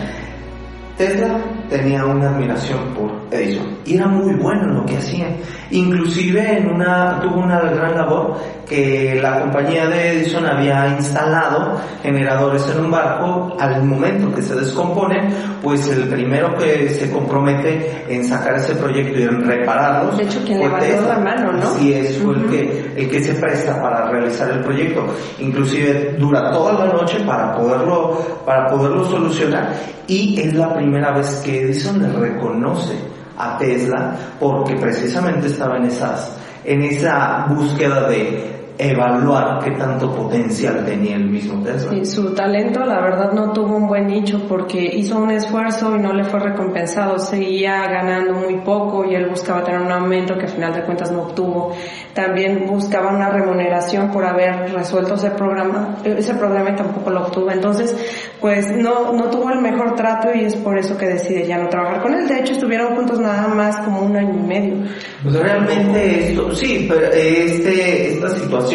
[0.99, 1.39] Tesla
[1.71, 5.29] tenía una admiración por Edison y era muy bueno en lo que hacía.
[5.71, 8.37] Inclusive en una, tuvo una gran labor
[8.69, 14.55] que la compañía de Edison había instalado generadores en un barco al momento que se
[14.55, 20.19] descomponen, pues el primero que se compromete en sacar ese proyecto y en repararlos.
[20.19, 21.75] De hecho, quien levantó la mano, ¿no?
[21.75, 25.07] Sí, es el, que, el que se presta para realizar el proyecto.
[25.39, 29.73] Inclusive dura toda la noche para poderlo, para poderlo solucionar
[30.07, 32.95] y es la primera vez que Edison le reconoce
[33.37, 40.85] a Tesla porque precisamente estaba en esas en esa búsqueda de evaluar qué tanto potencial
[40.85, 41.95] tenía el mismo Tesla.
[41.95, 45.99] Y su talento, la verdad, no tuvo un buen nicho porque hizo un esfuerzo y
[45.99, 47.19] no le fue recompensado.
[47.19, 51.11] Seguía ganando muy poco y él buscaba tener un aumento que al final de cuentas
[51.11, 51.75] no obtuvo.
[52.15, 57.51] También buscaba una remuneración por haber resuelto ese programa, ese problema y tampoco lo obtuvo.
[57.51, 57.97] Entonces,
[58.41, 61.69] pues no, no tuvo el mejor trato y es por eso que decide ya no
[61.69, 62.29] trabajar con él.
[62.29, 64.77] De hecho, estuvieron juntos nada más como un año y medio.
[65.25, 68.68] Pues realmente esto, sí, pero este, esta situación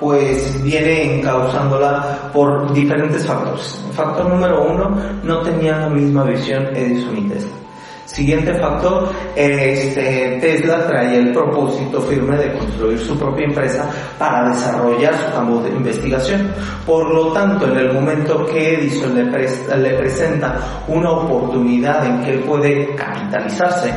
[0.00, 3.82] pues viene causándola por diferentes factores.
[3.92, 7.64] Factor número uno, no tenía la misma visión Edison y Tesla.
[8.06, 15.14] Siguiente factor, este, Tesla traía el propósito firme de construir su propia empresa para desarrollar
[15.14, 16.52] su campo de investigación.
[16.84, 22.34] Por lo tanto, en el momento que Edison le, le presenta una oportunidad en que
[22.34, 23.90] él puede capitalizarse,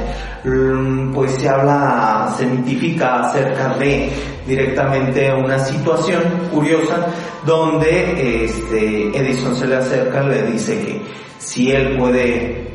[0.45, 4.09] mm, pues se habla, se mitifica acerca de
[4.47, 7.07] directamente una situación curiosa
[7.45, 11.01] donde este, Edison se le acerca le dice que
[11.39, 12.67] si él puede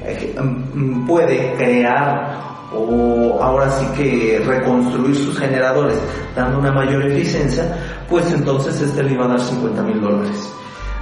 [0.74, 2.40] Mm, puede crear
[2.74, 5.98] o ahora sí que reconstruir sus generadores
[6.34, 7.76] dando una mayor eficiencia,
[8.08, 10.52] pues entonces este le iba a dar 50 mil dólares.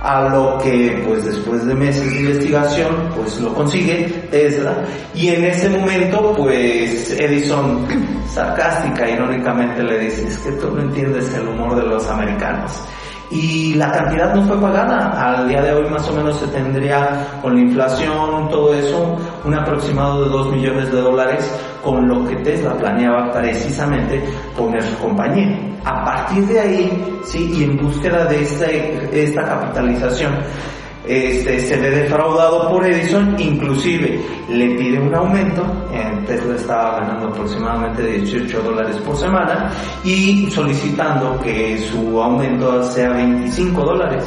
[0.03, 4.85] A lo que pues después de meses de investigación pues lo consigue Tesla.
[5.15, 7.87] Y en ese momento pues Edison
[8.29, 12.81] sarcástica irónicamente le dice es que tú no entiendes el humor de los americanos
[13.31, 15.37] y la cantidad no fue pagada.
[15.37, 19.55] Al día de hoy más o menos se tendría con la inflación, todo eso, un
[19.55, 21.51] aproximado de 2 millones de dólares
[21.83, 24.23] con lo que Tesla planeaba precisamente
[24.57, 25.59] poner su compañía.
[25.85, 28.43] A partir de ahí, sí, y en búsqueda de
[29.25, 30.35] esta capitalización,
[31.07, 35.65] este, se ve defraudado por Edison, inclusive le pide un aumento,
[36.27, 39.71] Tesla estaba ganando aproximadamente 18 dólares por semana
[40.05, 44.25] y solicitando que su aumento sea 25 dólares,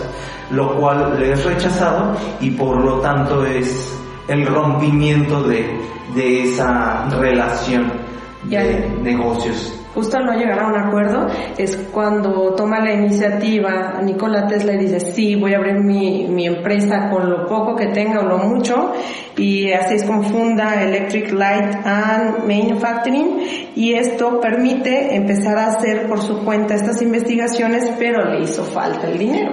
[0.51, 5.79] lo cual le es rechazado y por lo tanto es el rompimiento de,
[6.15, 7.91] de esa relación
[8.43, 14.47] de negocios justo al no llegar a un acuerdo es cuando toma la iniciativa Nikola
[14.47, 18.21] Tesla y dice, sí, voy a abrir mi, mi empresa con lo poco que tenga
[18.21, 18.93] o lo mucho
[19.37, 23.39] y así es como funda Electric Light and Manufacturing
[23.75, 29.07] y esto permite empezar a hacer por su cuenta estas investigaciones pero le hizo falta
[29.07, 29.51] el dinero.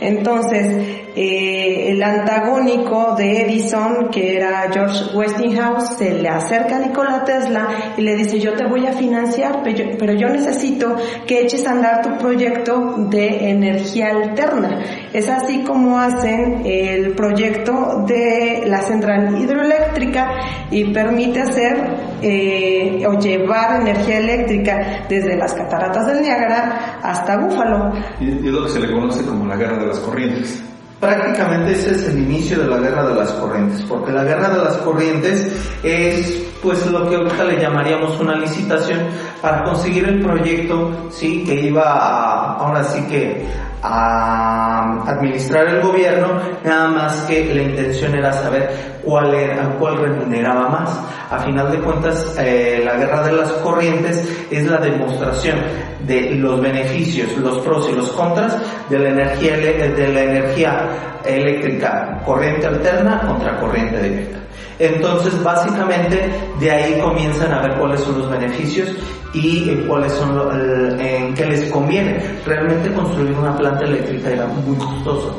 [0.00, 7.24] Entonces, eh, el antagónico de Edison, que era George Westinghouse, se le acerca a Nikola
[7.24, 10.94] Tesla y le dice, yo te voy a financiar, pero yo, necesito
[11.26, 14.82] que eches a andar tu proyecto de energía alterna.
[15.12, 20.30] Es así como hacen el proyecto de la central hidroeléctrica
[20.70, 27.92] y permite hacer eh, o llevar energía eléctrica desde las cataratas del Niágara hasta Búfalo.
[28.20, 30.62] Y es lo que se le conoce como la guerra de las corrientes.
[31.00, 34.64] Prácticamente ese es el inicio de la guerra de las corrientes, porque la guerra de
[34.64, 39.00] las corrientes es pues lo que ahorita le llamaríamos una licitación
[39.42, 43.46] para conseguir el proyecto, sí, que iba ahora sí que
[43.82, 50.68] a administrar el gobierno, nada más que la intención era saber cuál era, cuál remuneraba
[50.68, 51.00] más.
[51.30, 55.58] A final de cuentas, eh, la guerra de las corrientes es la demostración
[56.06, 58.56] de los beneficios, los pros y los contras
[58.88, 60.88] de la energía, de la energía
[61.24, 64.45] eléctrica corriente alterna contra corriente directa.
[64.78, 68.90] Entonces, básicamente, de ahí comienzan a ver cuáles son los beneficios
[69.32, 72.22] y eh, cuáles son en qué les conviene.
[72.44, 75.34] Realmente construir una planta eléctrica era muy costoso.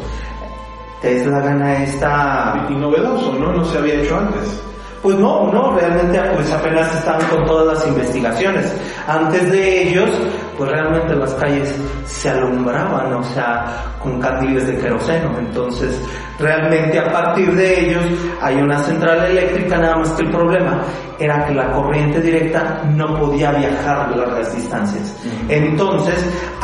[1.01, 2.65] Tesla gana esta...
[2.69, 3.53] Y novedoso, ¿no?
[3.53, 4.61] No se había hecho antes.
[5.03, 8.73] Pues no, no, realmente pues apenas están con todas las investigaciones.
[9.07, 10.09] Antes de ellos,
[10.57, 11.73] pues realmente las calles
[12.05, 15.37] se alumbraban, o sea, con candiles de queroseno.
[15.37, 16.01] Entonces,
[16.39, 18.03] realmente a partir de ellos
[18.41, 20.81] hay una central eléctrica, nada más que el problema
[21.19, 25.15] era que la corriente directa no podía viajar largas distancias.
[25.49, 26.15] Entonces,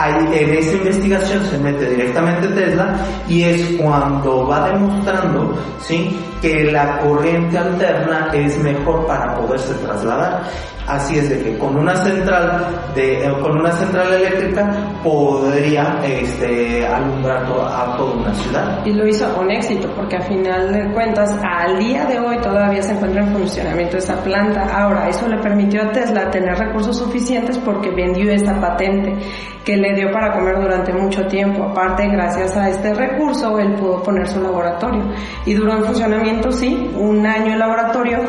[0.03, 2.95] en esa investigación se mete directamente Tesla
[3.27, 6.19] y es cuando va demostrando, ¿sí?
[6.41, 10.43] que la corriente alterna es mejor para poderse trasladar
[10.87, 14.71] Así es de que con una central de eh, con una central eléctrica
[15.03, 18.85] podría este, alumbrar a toda una ciudad.
[18.85, 22.81] Y lo hizo con éxito porque a final de cuentas al día de hoy todavía
[22.81, 24.67] se encuentra en funcionamiento esa planta.
[24.73, 29.15] Ahora, eso le permitió a Tesla tener recursos suficientes porque vendió esa patente
[29.63, 31.63] que le dio para comer durante mucho tiempo.
[31.63, 35.03] Aparte, gracias a este recurso, él pudo poner su laboratorio.
[35.45, 38.19] Y duró en funcionamiento, sí, un año el laboratorio,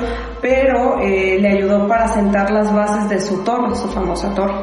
[0.41, 4.55] pero eh, le ayudó para sentar las bases de su torre, su famosa torre.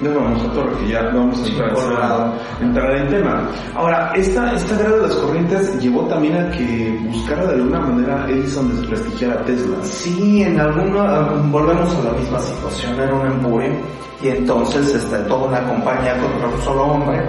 [0.00, 3.48] De la famosa torre, que ya vamos a entrar, entrar en tema.
[3.74, 8.26] Ahora, esta, esta guerra de las corrientes llevó también a que buscara de alguna manera
[8.28, 9.76] Edison desprestigiar a Tesla.
[9.82, 13.78] Sí, en alguna, volvemos a la misma situación, era un empuje
[14.22, 17.22] y entonces está toda una compañía contra un solo hombre.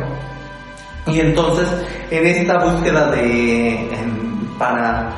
[1.07, 1.67] Y entonces,
[2.09, 3.89] en esta búsqueda de,
[4.57, 5.09] para,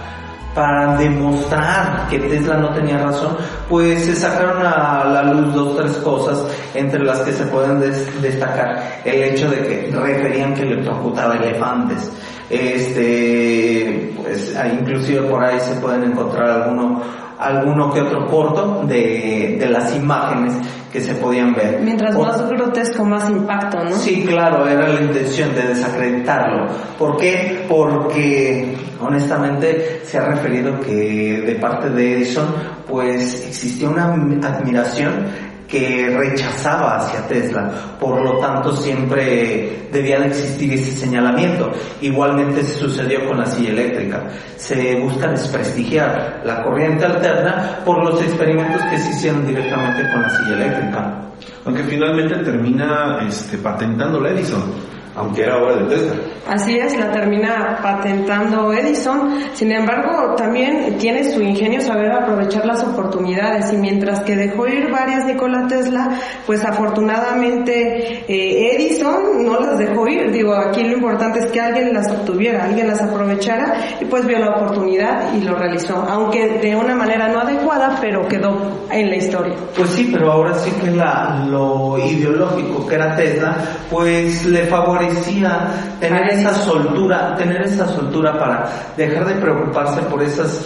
[0.53, 3.35] para demostrar que Tesla no tenía razón,
[3.69, 9.01] pues se sacaron a la luz dos, tres cosas, entre las que se pueden destacar
[9.03, 12.11] el hecho de que referían que le electrocutaba elefantes.
[12.49, 17.01] Este, pues inclusive por ahí se pueden encontrar alguno,
[17.39, 20.53] alguno que otro corto de, de las imágenes
[20.93, 21.79] que se podían ver.
[21.81, 23.95] Mientras más grotesco, más impacto, ¿no?
[23.95, 26.67] Sí, claro, era la intención de desacreditarlo.
[26.99, 27.65] ¿Por qué?
[27.67, 32.45] Porque honestamente se ha referido que de parte de Edison
[32.87, 35.25] pues existía una admiración
[35.73, 41.71] que rechazaba hacia Tesla, por lo tanto siempre debía de existir ese señalamiento.
[41.99, 44.21] Igualmente se sucedió con la silla eléctrica.
[44.55, 50.29] Se busca desprestigiar la corriente alterna por los experimentos que se hicieron directamente con la
[50.29, 51.21] silla eléctrica.
[51.65, 54.92] Aunque finalmente termina este, patentando la Edison.
[55.15, 56.15] Aunque era obra de Tesla.
[56.47, 59.33] Así es, la termina patentando Edison.
[59.53, 64.91] Sin embargo, también tiene su ingenio saber aprovechar las oportunidades y mientras que dejó ir
[64.91, 70.31] varias Nikola Tesla, pues afortunadamente eh, Edison no las dejó ir.
[70.31, 74.39] Digo, aquí lo importante es que alguien las obtuviera, alguien las aprovechara y pues vio
[74.39, 79.15] la oportunidad y lo realizó, aunque de una manera no adecuada, pero quedó en la
[79.15, 79.55] historia.
[79.77, 83.55] Pues sí, pero ahora sí que la, lo ideológico que era Tesla,
[83.89, 84.65] pues le
[85.03, 85.67] favorecía
[85.99, 90.65] tener esa soltura, tener esa soltura para dejar de preocuparse por esas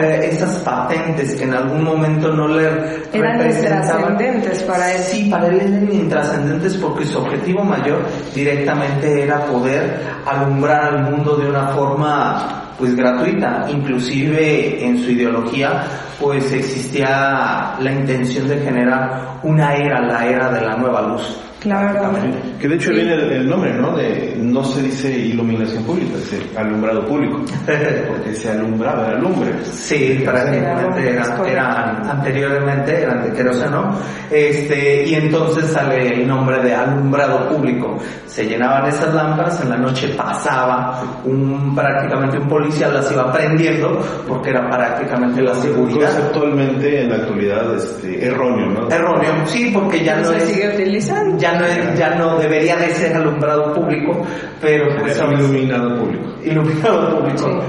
[0.00, 2.68] esas patentes que en algún momento no le
[3.12, 5.02] eran intrascendentes para él.
[5.02, 8.00] Sí, para él eran intrascendentes porque su objetivo mayor
[8.34, 15.82] directamente era poder alumbrar al mundo de una forma pues gratuita, inclusive en su ideología
[16.18, 21.47] pues existía la intención de generar una era, la era de la nueva luz.
[21.60, 22.12] Claro.
[22.60, 23.96] Que de hecho viene el, nombre, ¿no?
[23.96, 27.38] De, no se dice iluminación pública, dice alumbrado público.
[28.08, 29.52] Porque se alumbraba, era lumbre.
[29.64, 33.98] Sí, prácticamente era, era, anteriormente eran de queroseno.
[34.30, 37.98] Este, y entonces sale el nombre de alumbrado público.
[38.26, 44.00] Se llenaban esas lámparas, en la noche pasaba un, prácticamente un policía las iba prendiendo,
[44.28, 46.12] porque era prácticamente la seguridad.
[46.12, 48.90] Conceptualmente en la actualidad este, erróneo, ¿no?
[48.90, 53.16] Erróneo, sí, porque ya no se sigue utilizando ya no, ya no debería de ser
[53.16, 54.26] alumbrado público,
[54.60, 55.16] pero pues...
[55.16, 56.24] Es iluminado público.
[56.44, 57.62] Iluminado público.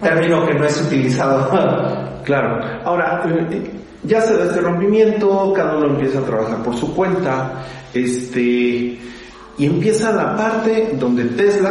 [0.00, 2.20] Término que no es utilizado.
[2.24, 2.60] claro.
[2.84, 3.70] Ahora, eh,
[4.02, 9.66] ya se da este rompimiento, cada uno empieza a trabajar por su cuenta, este, y
[9.66, 11.70] empieza la parte donde Tesla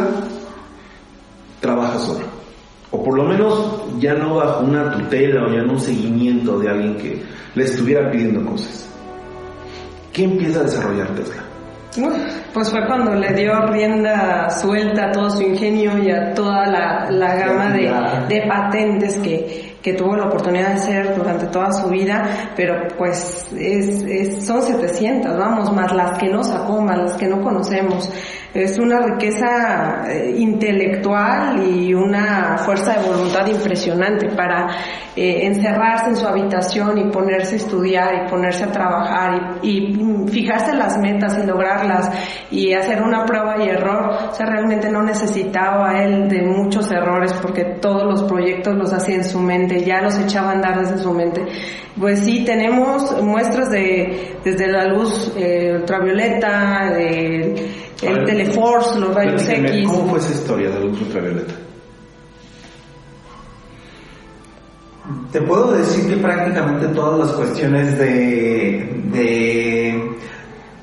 [1.60, 2.26] trabaja solo.
[2.90, 6.68] O por lo menos ya no bajo una tutela o ya no un seguimiento de
[6.68, 7.22] alguien que
[7.54, 8.88] le estuviera pidiendo cosas.
[10.12, 11.42] ¿Qué empieza a desarrollar Tesla?
[12.52, 17.10] Pues fue cuando le dio rienda suelta a todo su ingenio y a toda la,
[17.10, 17.92] la gama de,
[18.28, 23.46] de patentes que, que tuvo la oportunidad de hacer durante toda su vida, pero pues
[23.54, 28.10] es, es, son 700, vamos, más las que no sacó, más las que no conocemos
[28.54, 34.68] es una riqueza eh, intelectual y una fuerza de voluntad impresionante para
[35.16, 39.92] eh, encerrarse en su habitación y ponerse a estudiar y ponerse a trabajar y,
[40.28, 42.10] fijarse las metas y lograrlas
[42.50, 44.30] y hacer una prueba y error.
[44.30, 49.16] O sea, realmente no necesitaba él de muchos errores porque todos los proyectos los hacía
[49.16, 51.46] en su mente, ya los echaba a andar desde su mente.
[51.98, 57.54] Pues sí, tenemos muestras de desde la luz eh, ultravioleta, de
[58.02, 59.86] el Teleforce, los rayos X.
[59.86, 61.54] ¿Cómo fue esa historia de luz ultravioleta?
[65.30, 70.16] Te puedo decir que prácticamente todas las cuestiones de, de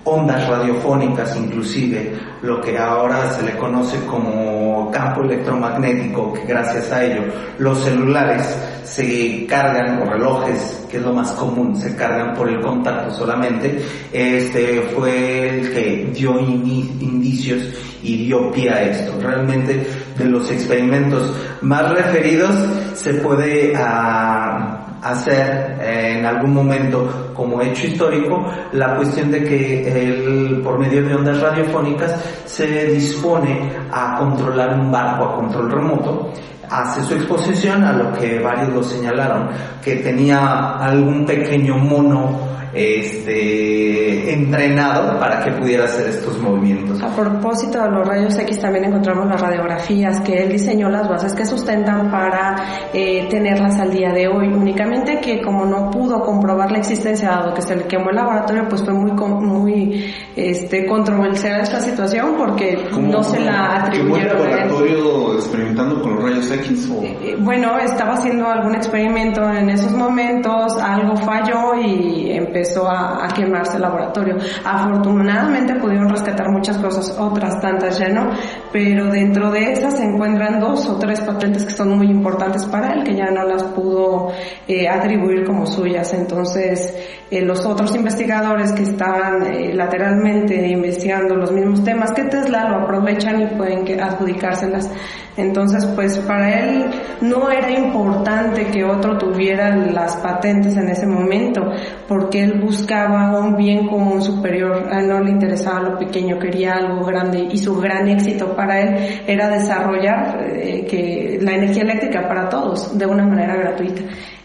[0.04, 7.04] ondas radiofónicas, inclusive lo que ahora se le conoce como campo electromagnético, que gracias a
[7.04, 7.22] ello
[7.60, 12.60] los celulares se cargan, o relojes, que es lo más común, se cargan por el
[12.62, 13.82] contacto solamente,
[14.12, 17.64] este fue el que dio indicios
[18.04, 19.14] y dio pie a esto.
[19.22, 19.86] Realmente
[20.18, 21.32] de los experimentos
[21.62, 22.52] más referidos
[22.96, 30.62] se puede ah, hacer en algún momento como hecho histórico la cuestión de que él,
[30.64, 36.32] por medio de ondas radiofónicas se dispone a controlar un barco a control remoto
[36.70, 39.50] hace su exposición a lo que varios lo señalaron,
[39.84, 47.02] que tenía algún pequeño mono este, entrenado para que pudiera hacer estos movimientos.
[47.02, 51.34] A propósito de los rayos X también encontramos las radiografías que él diseñó las bases
[51.34, 52.56] que sustentan para
[52.94, 54.48] eh, tenerlas al día de hoy.
[54.48, 58.68] Únicamente que como no pudo comprobar la existencia dado que se le quemó el laboratorio,
[58.70, 64.38] pues fue muy muy este controversial esta situación porque no se la atribuyeron.
[64.38, 66.90] ¿Quemó el laboratorio experimentando con los rayos X?
[66.90, 67.04] O?
[67.04, 72.88] Eh, eh, bueno, estaba haciendo algún experimento en esos momentos, algo falló y empezó empezó
[72.88, 74.36] a, quemarse el laboratorio.
[74.64, 78.30] Afortunadamente pudieron rescatar muchas cosas, otras tantas ya no,
[78.72, 82.94] pero dentro de esas se encuentran dos o tres patentes que son muy importantes para
[82.94, 84.32] él, que ya no las pudo
[84.68, 86.14] eh, atribuir como suyas.
[86.14, 86.94] Entonces,
[87.32, 92.84] eh, los otros investigadores que estaban eh, lateralmente investigando los mismos temas que Tesla lo
[92.84, 94.92] aprovechan y pueden adjudicárselas.
[95.38, 96.92] Entonces, pues para él
[97.22, 101.62] no era importante que otro tuviera las patentes en ese momento,
[102.08, 106.74] porque él buscaba un bien común superior, a él no le interesaba lo pequeño, quería
[106.74, 112.28] algo grande y su gran éxito para él era desarrollar eh, que la energía eléctrica
[112.28, 114.02] para todos de una manera gratuita.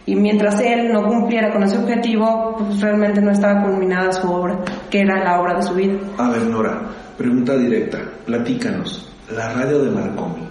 [0.06, 4.60] Y mientras él no cumpliera con ese objetivo, pues realmente no estaba culminada su obra,
[4.88, 5.98] que era la obra de su vida.
[6.18, 6.80] A ver, Nora,
[7.18, 10.46] pregunta directa, platícanos, la radio de Marconi,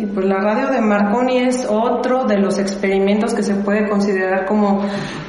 [0.00, 4.46] Sí, pues la radio de Marconi es otro de los experimentos que se puede considerar
[4.46, 4.80] como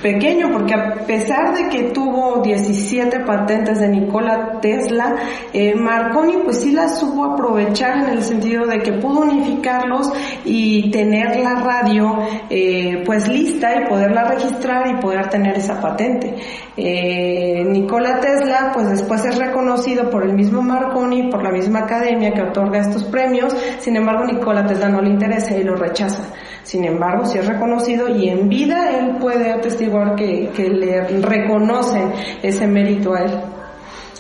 [0.02, 5.16] pequeño, porque a pesar de que tuvo 17 patentes de Nikola Tesla,
[5.52, 10.10] eh, Marconi pues sí las supo aprovechar en el sentido de que pudo unificarlos
[10.46, 12.20] y tener la radio
[12.50, 16.36] eh, pues lista y poderla registrar y poder tener esa patente.
[16.78, 22.32] Eh, Nikola Tesla pues después es reconocido por el mismo Marconi, por la misma academia
[22.32, 26.24] que otorga estos premios, sin embargo Nikola Tesla no le interesa y lo rechaza.
[26.64, 32.12] Sin embargo, si es reconocido y en vida él puede atestiguar que, que le reconocen
[32.42, 33.32] ese mérito a él.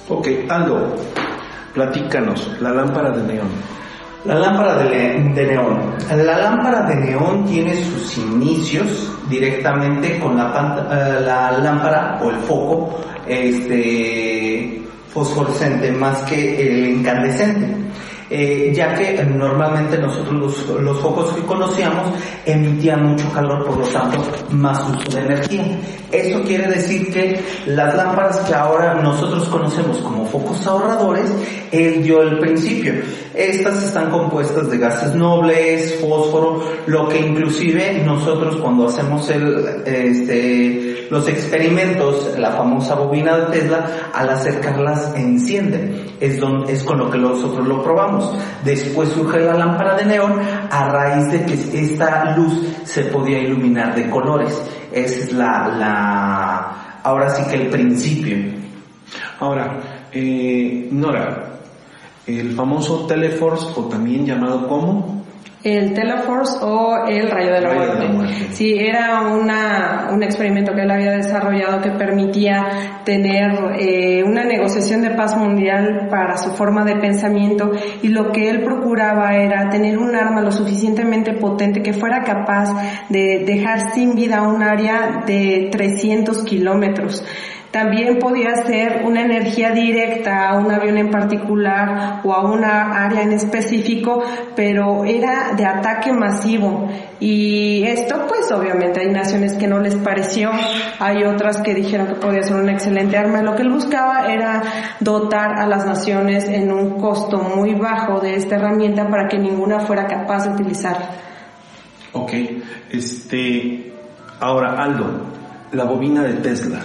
[0.10, 0.96] Ok, Aldo,
[1.74, 3.50] platícanos, la lámpara de neón.
[4.26, 5.96] La lámpara de, de, neón.
[6.10, 12.36] La lámpara de neón tiene sus inicios directamente con la, uh, la lámpara o el
[12.38, 17.76] foco este, fosforescente más que el incandescente.
[18.34, 22.14] Eh, ya que normalmente nosotros los, focos que conocíamos
[22.46, 24.20] emitían mucho calor, por lo tanto,
[24.52, 25.66] más uso de energía.
[26.10, 31.30] Eso quiere decir que las lámparas que ahora nosotros conocemos como focos ahorradores,
[31.74, 32.94] él dio el principio.
[33.34, 41.28] Estas están compuestas de gases nobles, fósforo, lo que inclusive nosotros cuando hacemos este, los
[41.28, 46.16] experimentos, la famosa bobina de Tesla, al acercarlas enciende.
[46.20, 46.40] Es
[46.84, 48.21] con lo que nosotros lo probamos.
[48.64, 52.54] Después surge la lámpara de neón a raíz de que esta luz
[52.84, 54.62] se podía iluminar de colores.
[54.92, 58.38] Es la, la ahora sí que el principio.
[59.40, 59.80] Ahora,
[60.12, 61.52] eh, Nora,
[62.28, 65.21] el famoso Teleforce o también llamado como
[65.64, 67.98] el Teleforce o el rayo de la, Rayo muerte.
[67.98, 68.34] de la muerte.
[68.52, 75.02] Sí, era una, un experimento que él había desarrollado que permitía tener eh, una negociación
[75.02, 79.98] de paz mundial para su forma de pensamiento y lo que él procuraba era tener
[79.98, 82.74] un arma lo suficientemente potente que fuera capaz
[83.10, 87.24] de dejar sin vida un área de 300 kilómetros.
[87.72, 93.22] También podía ser una energía directa a un avión en particular o a una área
[93.24, 94.22] en específico,
[94.58, 96.90] pero era de ataque masivo.
[97.22, 100.52] Y esto pues obviamente hay naciones que no les pareció,
[101.00, 103.42] hay otras que dijeron que podía ser una excelente arma.
[103.42, 104.64] Lo que él buscaba era
[105.00, 109.80] dotar a las naciones en un costo muy bajo de esta herramienta para que ninguna
[109.80, 111.10] fuera capaz de utilizarla.
[112.12, 112.34] Ok,
[112.90, 113.94] este,
[114.42, 115.22] ahora Aldo,
[115.72, 116.82] la bobina de Tesla,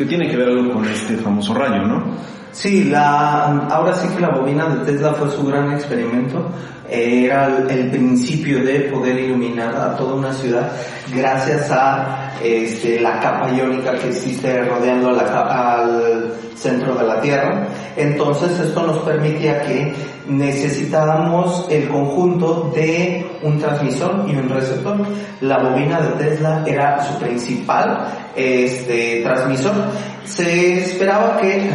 [0.00, 2.02] que tiene que ver algo con este famoso rayo, ¿no?
[2.52, 6.50] Sí, la, ahora sí que la bobina de Tesla fue su gran experimento.
[6.90, 10.72] Era el, principio de poder iluminar a toda una ciudad
[11.14, 17.68] gracias a este, la capa iónica que existe rodeando la al centro de la Tierra.
[17.96, 19.92] Entonces esto nos permitía que
[20.28, 24.96] necesitábamos el conjunto de un transmisor y un receptor.
[25.40, 29.72] La bobina de Tesla era su principal este, transmisor.
[30.24, 31.70] Se esperaba que eh,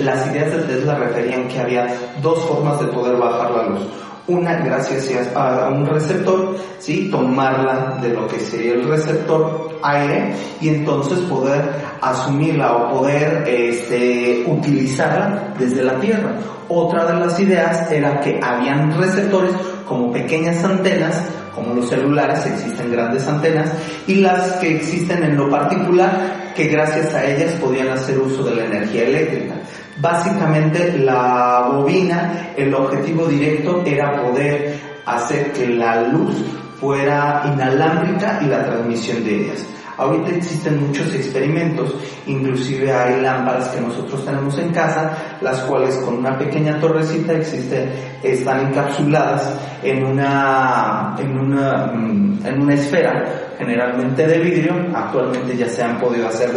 [0.00, 1.86] las ideas de Tesla referían que había
[2.22, 3.82] dos formas de poder bajar la luz.
[4.30, 7.08] Una gracias a, un receptor, ¿sí?
[7.10, 11.60] tomarla de lo que sería el receptor aire y entonces poder
[12.00, 16.32] asumirla o poder este, utilizarla desde la Tierra.
[16.68, 19.50] Otra de las ideas era que habían receptores
[19.84, 21.20] como pequeñas antenas,
[21.52, 23.72] como los celulares existen grandes antenas,
[24.06, 28.54] y las que existen en lo particular, que gracias a ellas podían hacer uso de
[28.54, 29.56] la energía eléctrica.
[30.00, 36.34] Básicamente la bobina, el objetivo directo era poder hacer que la luz
[36.80, 39.66] fuera inalámbrica y la transmisión de ellas.
[39.98, 41.94] Ahorita existen muchos experimentos,
[42.26, 47.92] inclusive hay lámparas que nosotros tenemos en casa, las cuales con una pequeña torrecita existe,
[48.22, 55.82] están encapsuladas en una, en una, en una esfera, generalmente de vidrio, actualmente ya se
[55.82, 56.50] han podido hacer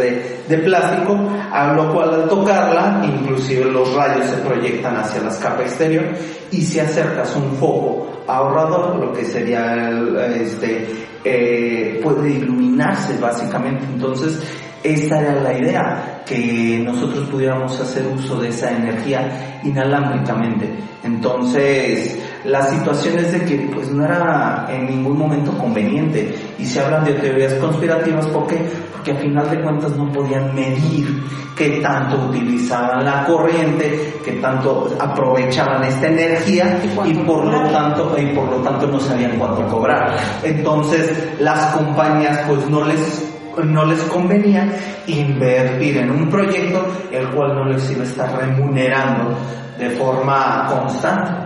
[0.48, 1.16] de, plástico,
[1.52, 6.06] a lo cual al tocarla, inclusive los rayos se proyectan hacia las capas exterior
[6.50, 10.88] y si acercas un foco ahorrador, lo que sería el, este,
[11.22, 13.84] eh, puede iluminarse básicamente.
[13.84, 14.40] Entonces,
[14.82, 20.70] esa era la idea, que nosotros pudiéramos hacer uso de esa energía inalámbricamente.
[21.02, 26.80] Entonces, La situación es de que pues no era en ningún momento conveniente y se
[26.80, 28.58] hablan de teorías conspirativas ¿por qué?
[28.92, 31.24] porque a final de cuentas no podían medir
[31.56, 38.26] qué tanto utilizaban la corriente, qué tanto aprovechaban esta energía y, por lo tanto y
[38.34, 40.16] por lo tanto no sabían cuánto cobrar.
[40.42, 43.30] Entonces las compañías pues no les
[43.62, 44.68] no les convenía
[45.06, 49.34] invertir en un proyecto el cual no les iba a estar remunerando
[49.78, 51.43] de forma constante.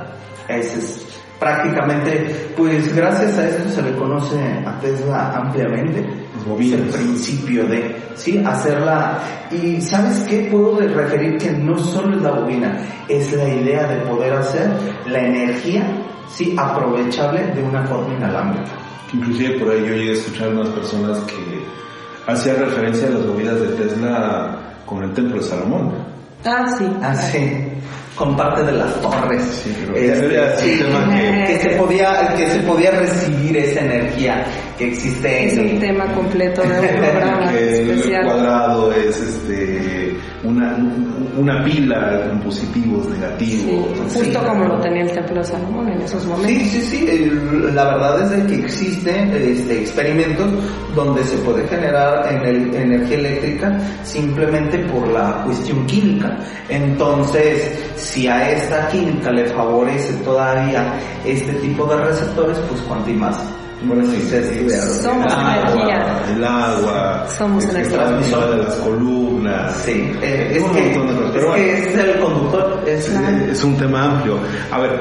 [0.48, 1.06] Ese es
[1.38, 4.36] prácticamente, pues gracias a esto se le conoce
[4.66, 6.04] a Tesla ampliamente.
[6.58, 9.18] Es el principio de, sí, hacerla.
[9.50, 10.48] Y ¿sabes qué?
[10.50, 12.78] Puedo referir que no solo es la bobina,
[13.08, 14.70] es la idea de poder hacer
[15.06, 15.86] la energía,
[16.28, 18.72] sí, aprovechable de una forma inalámbrica.
[19.12, 23.26] Inclusive por ahí yo llegué a escuchar a unas personas que hacía referencia a las
[23.26, 25.92] movidas de Tesla con el templo de Salomón.
[26.44, 26.86] Ah, sí.
[27.02, 27.68] Ah, sí.
[28.18, 29.42] Con parte de las torres.
[29.62, 34.44] Sí, Este, que se podía que se podía recibir esa energía
[34.78, 40.76] que existe Es un tema completo de un programa que el cuadrado es este una,
[41.36, 43.86] una pila con positivos, Sí, negativos.
[44.14, 46.68] justo como lo tenía el Templo de Salomón en esos Sí, momentos.
[46.68, 47.06] sí, sí.
[47.10, 50.46] el- La verdad es de que existen este, experimentos
[50.94, 56.36] donde se puede generar en el- energía eléctrica simplemente por la cuestión química.
[56.68, 60.94] Entonces, si a esta química le favorece todavía
[61.26, 63.36] este tipo de receptores, pues cuanto y más.
[63.86, 65.02] Por eso se.
[65.02, 65.96] Somos el energía.
[65.96, 68.46] agua, el agua, Somos el energía.
[68.46, 69.76] de las columnas.
[69.84, 71.88] Sí, eh, es, Un que, montón de cosas, pero es que bueno.
[71.88, 72.82] es el conductor.
[72.88, 73.08] Es,
[73.52, 74.38] Es un tema amplio.
[74.72, 74.98] A ver,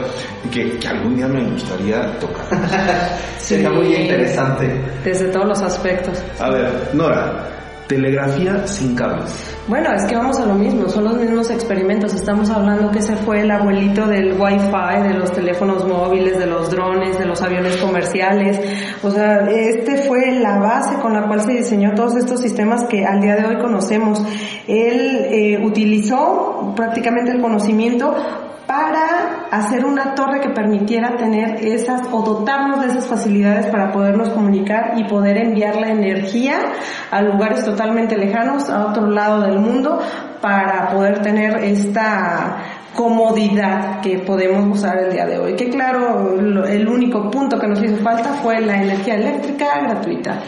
[0.52, 2.46] que, que algún día me gustaría tocar.
[3.40, 4.80] Sería muy interesante.
[5.04, 6.22] Desde todos los aspectos.
[6.40, 7.48] A ver, Nora,
[7.88, 9.58] telegrafía sin cables.
[9.68, 12.14] Bueno, es que vamos a lo mismo, son los mismos experimentos.
[12.14, 16.70] Estamos hablando que ese fue el abuelito del Wi-Fi, de los teléfonos móviles, de los
[16.70, 18.60] drones, de los aviones comerciales.
[19.04, 23.06] O sea, este fue la base con la cual se diseñó todos estos sistemas que
[23.06, 24.24] al día de hoy conocemos.
[24.68, 28.16] Él eh, utilizó prácticamente el conocimiento
[28.68, 34.30] para hacer una torre que permitiera tener esas o dotarnos de esas facilidades para podernos
[34.30, 36.74] comunicar y poder enviar la energía
[37.10, 40.00] a lugares totalmente lejanos, a otro lado del mundo,
[40.42, 42.58] para poder tener esta
[42.94, 45.56] comodidad que podemos usar el día de hoy.
[45.56, 50.42] Que claro, el único punto que nos hizo falta fue la energía eléctrica gratuita.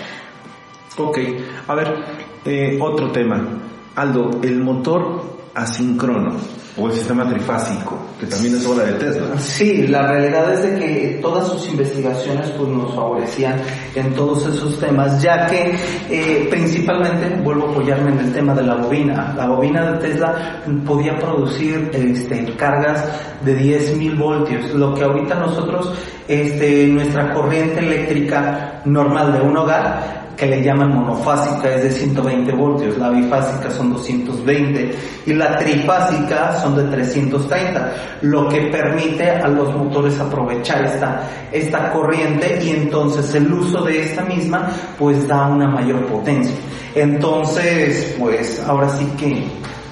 [0.97, 1.19] Ok,
[1.67, 1.95] a ver,
[2.43, 3.47] eh, otro tema.
[3.95, 6.35] Aldo, el motor asíncrono
[6.77, 9.37] o el sistema trifásico, que también es obra de Tesla.
[9.37, 13.55] Sí, la realidad es de que todas sus investigaciones pues nos favorecían
[13.95, 15.75] en todos esos temas, ya que
[16.09, 19.33] eh, principalmente vuelvo a apoyarme en el tema de la bobina.
[19.35, 23.05] La bobina de Tesla podía producir este, cargas
[23.43, 25.93] de 10.000 voltios, lo que ahorita nosotros,
[26.27, 32.53] este, nuestra corriente eléctrica normal de un hogar que le llaman monofásica es de 120
[32.53, 39.49] voltios, la bifásica son 220 y la trifásica son de 330, lo que permite a
[39.49, 45.47] los motores aprovechar esta, esta corriente y entonces el uso de esta misma pues da
[45.47, 46.55] una mayor potencia.
[46.95, 49.45] Entonces pues ahora sí que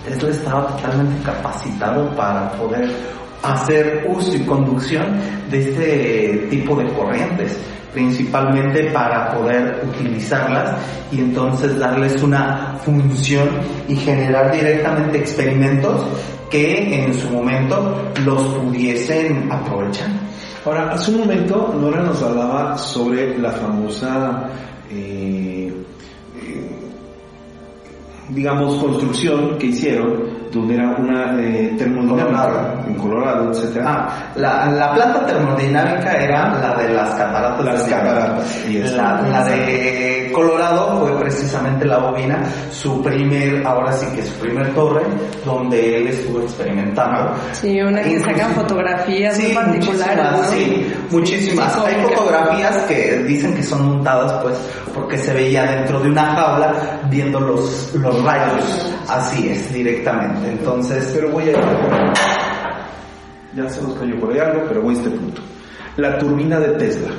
[0.05, 2.89] Tesla estaba totalmente capacitado para poder
[3.43, 5.19] hacer uso y conducción
[5.51, 7.57] de este tipo de corrientes
[7.93, 10.75] principalmente para poder utilizarlas
[11.11, 13.49] y entonces darles una función
[13.87, 16.05] y generar directamente experimentos
[16.49, 20.07] que en su momento los pudiesen aprovechar.
[20.65, 24.49] Ahora, hace un momento Nora nos hablaba sobre la famosa,
[24.89, 25.71] eh,
[26.41, 26.71] eh,
[28.29, 32.83] digamos, construcción que hicieron, donde era una eh, termodinámica Colorado.
[32.87, 33.81] en Colorado, etc.
[33.85, 37.65] Ah, la, la planta termodinámica era la de las cataratas.
[37.65, 38.77] Las cataratas, y.
[38.79, 44.73] La, la de Colorado fue precisamente la bobina, su primer, ahora sí que su primer
[44.73, 45.01] torre,
[45.45, 47.33] donde él estuvo experimentando.
[47.53, 50.43] Sí, una que sacan fotografías muy Sí, particulares, muchísimas, ¿no?
[50.51, 51.73] Sí, muchísimas.
[51.73, 54.55] Sí, Hay fotografías que dicen que son montadas pues
[54.93, 56.73] porque se veía dentro de una jaula
[57.09, 58.93] viendo los, los rayos.
[59.07, 60.36] Así es, directamente.
[60.45, 62.13] Entonces, Pero voy a
[63.55, 65.41] Ya se nos cayó por ahí algo, pero voy a este punto.
[65.97, 67.09] La turbina de Tesla.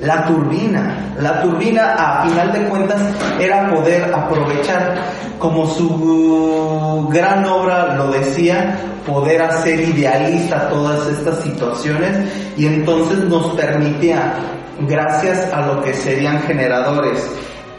[0.00, 3.00] La turbina, la turbina a final de cuentas
[3.38, 4.96] era poder aprovechar,
[5.38, 8.76] como su gran obra lo decía,
[9.06, 14.34] poder hacer idealista todas estas situaciones y entonces nos permitía,
[14.88, 17.30] gracias a lo que serían generadores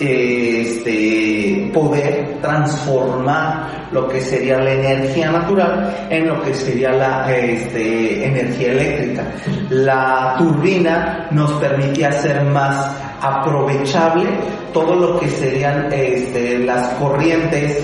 [0.04, 8.26] este, poder transformar lo que sería la energía natural en lo que sería la este,
[8.26, 9.24] energía eléctrica.
[9.70, 14.26] La turbina nos permitía hacer más aprovechable
[14.74, 17.80] todo lo que serían este, las corrientes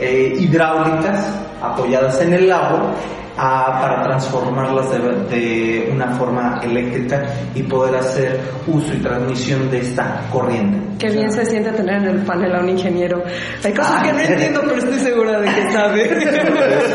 [0.00, 1.28] eh, hidráulicas
[1.60, 2.94] apoyadas en el agua
[3.40, 4.90] para transformarlas
[5.30, 7.24] de, una forma eléctrica
[7.54, 10.78] y poder hacer uso y transmisión de esta corriente.
[10.98, 13.22] Qué bien se siente tener en el panel a un ingeniero.
[13.64, 14.24] Hay cosas que no ah.
[14.24, 16.10] entiendo, pero estoy segura de que sabe.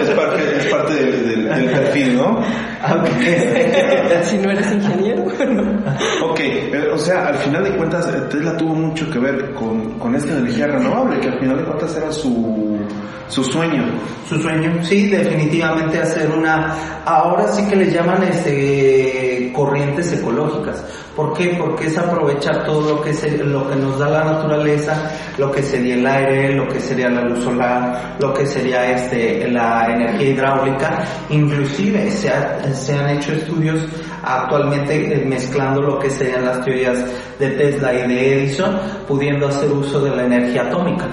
[0.05, 2.41] Es, parte, es parte del, perfil, ¿no?
[4.23, 5.23] si no eres ingeniero.
[5.23, 9.97] ok, eh, o sea, al final de cuentas, eh, Tesla tuvo mucho que ver con,
[9.97, 12.79] con esta energía renovable, que al final de cuentas era su
[13.27, 13.83] su sueño.
[14.27, 20.83] Su sueño, sí, definitivamente hacer una, ahora sí que le llaman este, corrientes ecológicas.
[21.15, 21.55] ¿Por qué?
[21.57, 23.13] Porque es aprovechar todo lo que,
[23.43, 27.21] lo que nos da la naturaleza, lo que sería el aire, lo que sería la
[27.21, 31.05] luz solar, lo que sería este, la energía hidráulica.
[31.29, 32.29] Inclusive se,
[32.73, 33.79] se han hecho estudios
[34.23, 36.97] actualmente eh, mezclando lo que serían las teorías
[37.39, 38.77] de Tesla y de Edison,
[39.07, 41.07] pudiendo hacer uso de la energía atómica.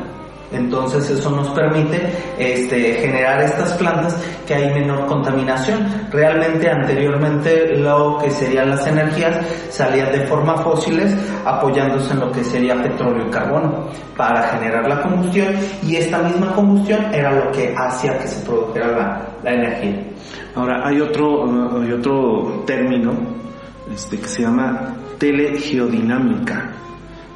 [0.52, 5.86] Entonces eso nos permite este, generar estas plantas que hay menor contaminación.
[6.10, 9.38] Realmente anteriormente lo que serían las energías
[9.70, 15.00] salían de forma fósiles apoyándose en lo que sería petróleo y carbono para generar la
[15.00, 20.04] combustión y esta misma combustión era lo que hacía que se produjera la, energía.
[20.54, 21.44] Ahora hay otro,
[21.80, 23.12] hay otro término
[23.92, 26.72] este, que se llama telegeodinámica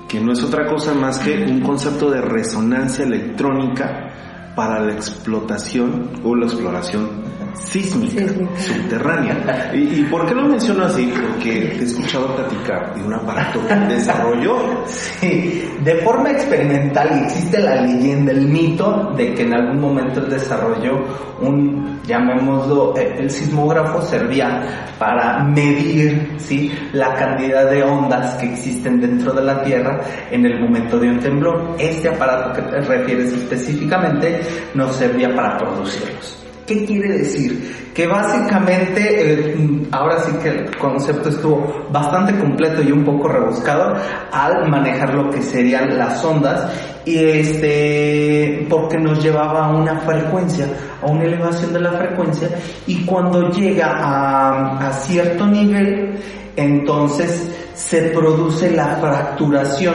[0.08, 6.20] que no es otra cosa más que un concepto de resonancia electrónica para la explotación
[6.24, 8.22] o la exploración sísmica,
[8.58, 9.70] subterránea.
[9.74, 11.12] ¿Y, por qué lo menciono así?
[11.12, 14.84] Porque te he escuchado platicar de un aparato que desarrolló.
[14.86, 20.30] Sí, de forma experimental existe la leyenda, el mito de que en algún momento él
[20.30, 21.04] desarrolló
[21.40, 26.72] un, llamémoslo, eh, el sismógrafo servía para medir ¿sí?
[26.92, 30.00] la cantidad de ondas que existen dentro de la Tierra
[30.30, 31.76] en el momento de un temblor.
[31.78, 34.40] Este aparato que te refieres específicamente
[34.74, 36.45] nos servía para producirlos.
[36.66, 37.92] ¿Qué quiere decir?
[37.94, 43.94] Que básicamente, eh, ahora sí que el concepto estuvo bastante completo y un poco rebuscado
[44.32, 46.68] al manejar lo que serían las ondas
[47.04, 50.66] y este, porque nos llevaba a una frecuencia,
[51.00, 52.48] a una elevación de la frecuencia
[52.88, 56.18] y cuando llega a, a cierto nivel,
[56.56, 59.94] entonces se produce la fracturación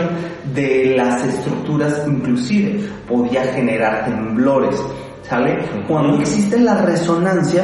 [0.54, 4.82] de las estructuras, inclusive podía generar temblores.
[5.88, 7.64] Cuando existe la resonancia,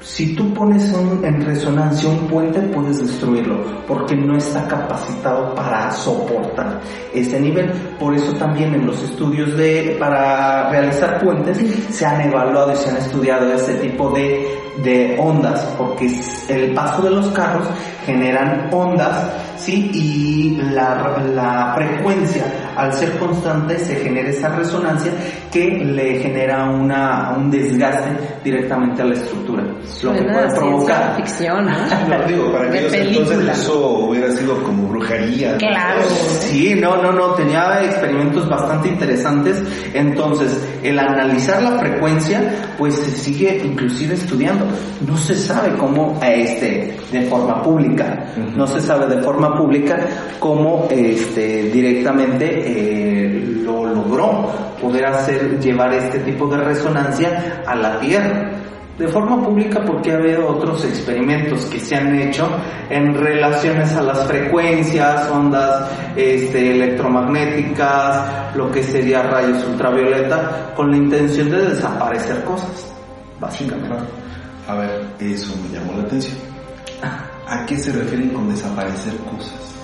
[0.00, 6.80] si tú pones en resonancia un puente, puedes destruirlo, porque no está capacitado para soportar
[7.12, 7.70] ese nivel.
[7.98, 11.58] Por eso también en los estudios de, para realizar puentes,
[11.90, 16.10] se han evaluado y se han estudiado este tipo de, de ondas, porque
[16.48, 17.66] el paso de los carros
[18.04, 19.30] generan ondas
[19.64, 19.90] ¿sí?
[19.94, 22.44] Y la, la, frecuencia,
[22.76, 25.12] al ser constante, se genera esa resonancia
[25.52, 28.10] que le genera una, un desgaste
[28.42, 29.64] directamente a la estructura.
[30.02, 31.16] Lo que puede provocar.
[31.16, 32.26] ficción, ¿no?
[32.28, 35.56] digo, para que entonces eso hubiera sido como brujería.
[35.56, 36.02] Claro.
[36.40, 39.62] Sí, no, no, no, tenía experimentos bastante interesantes.
[39.92, 44.63] Entonces, el analizar la frecuencia, pues se sigue inclusive estudiando.
[45.06, 48.24] No se sabe cómo, este, de forma pública,
[48.56, 49.98] no se sabe de forma pública
[50.38, 54.50] cómo este, directamente eh, lo logró
[54.80, 58.50] poder hacer llevar este tipo de resonancia a la Tierra.
[58.98, 62.48] De forma pública porque ha habido otros experimentos que se han hecho
[62.88, 70.96] en relaciones a las frecuencias, ondas este, electromagnéticas, lo que sería rayos ultravioleta, con la
[70.96, 72.94] intención de desaparecer cosas,
[73.40, 74.23] básicamente.
[74.66, 76.36] A ver, eso me llamó la atención.
[77.46, 79.74] ¿A qué se refieren con desaparecer cosas?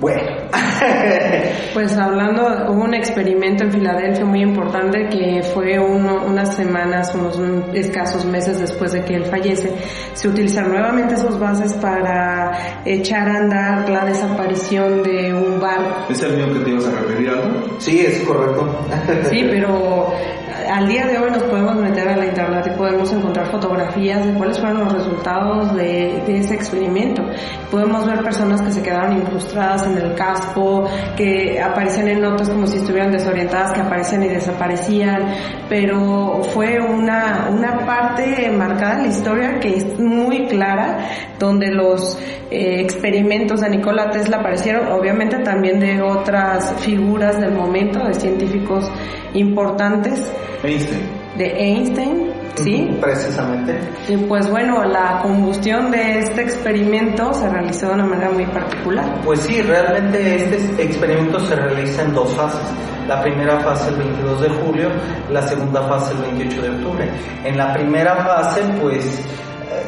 [0.00, 0.22] Bueno,
[1.74, 7.38] pues hablando, hubo un experimento en Filadelfia muy importante que fue unas semanas, unos
[7.74, 9.70] escasos meses después de que él fallece.
[10.14, 16.10] Se utilizaron nuevamente esos bases para echar a andar la desaparición de un barco.
[16.10, 17.76] ¿Es el mío que te ibas a referir algo?
[17.78, 18.86] Sí, es correcto.
[19.28, 20.14] sí, pero
[20.70, 24.32] al día de hoy nos podemos meter a la internet y podemos encontrar fotografías de
[24.34, 27.22] cuáles fueron los resultados de, ese experimento.
[27.70, 32.66] Podemos ver personas que se quedaron incrustadas en el casco, que aparecían en notas como
[32.68, 35.34] si estuvieran desorientadas, que aparecían y desaparecían,
[35.68, 40.98] pero fue una, una parte marcada en la historia que es muy clara,
[41.38, 42.16] donde los
[42.50, 48.90] eh, experimentos de Nikola Tesla aparecieron, obviamente también de otras figuras del momento, de científicos
[49.34, 50.30] importantes.
[50.62, 51.00] Einstein.
[51.36, 52.98] De Einstein, ¿sí?
[53.00, 53.78] Precisamente.
[54.08, 59.20] Y pues bueno, la combustión de este experimento se realizó de una manera muy particular.
[59.24, 62.60] Pues sí, realmente este experimento se realiza en dos fases.
[63.06, 64.88] La primera fase el 22 de julio,
[65.30, 67.10] la segunda fase el 28 de octubre.
[67.44, 69.24] En la primera fase, pues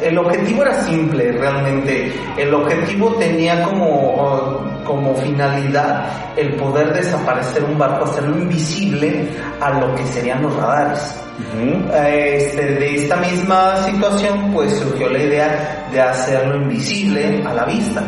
[0.02, 2.12] el objetivo era simple realmente.
[2.36, 6.04] El objetivo tenía como, como finalidad
[6.36, 9.28] el poder desaparecer un barco, hacerlo invisible
[9.60, 11.18] a lo que serían los radares.
[11.94, 18.02] este, de esta misma situación pues surgió la idea de hacerlo invisible a la vista.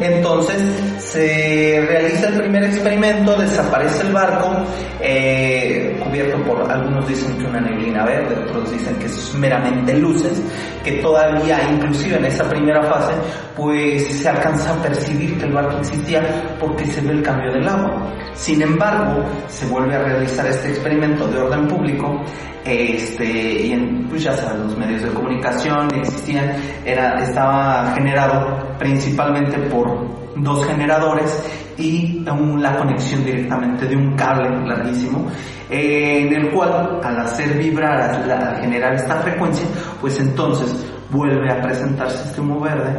[0.00, 0.62] Entonces
[0.98, 4.64] se realiza el primer experimento, desaparece el barco,
[5.00, 10.40] eh, cubierto por, algunos dicen que una neblina verde, otros dicen que es meramente luces,
[10.84, 13.14] que todavía inclusive en esa primera fase
[13.56, 16.22] pues se alcanza a percibir que el barco existía
[16.60, 18.12] porque se ve el cambio del agua.
[18.34, 22.22] Sin embargo, se vuelve a realizar este experimento de orden público
[22.64, 26.54] este, y en, pues ya los medios de comunicación existían,
[26.84, 31.42] era, estaba generado principalmente por dos generadores
[31.76, 35.26] y la conexión directamente de un cable larguísimo,
[35.70, 39.66] eh, en el cual al hacer vibrar, al generar esta frecuencia,
[40.00, 40.74] pues entonces
[41.10, 42.90] vuelve a presentarse este humo verde,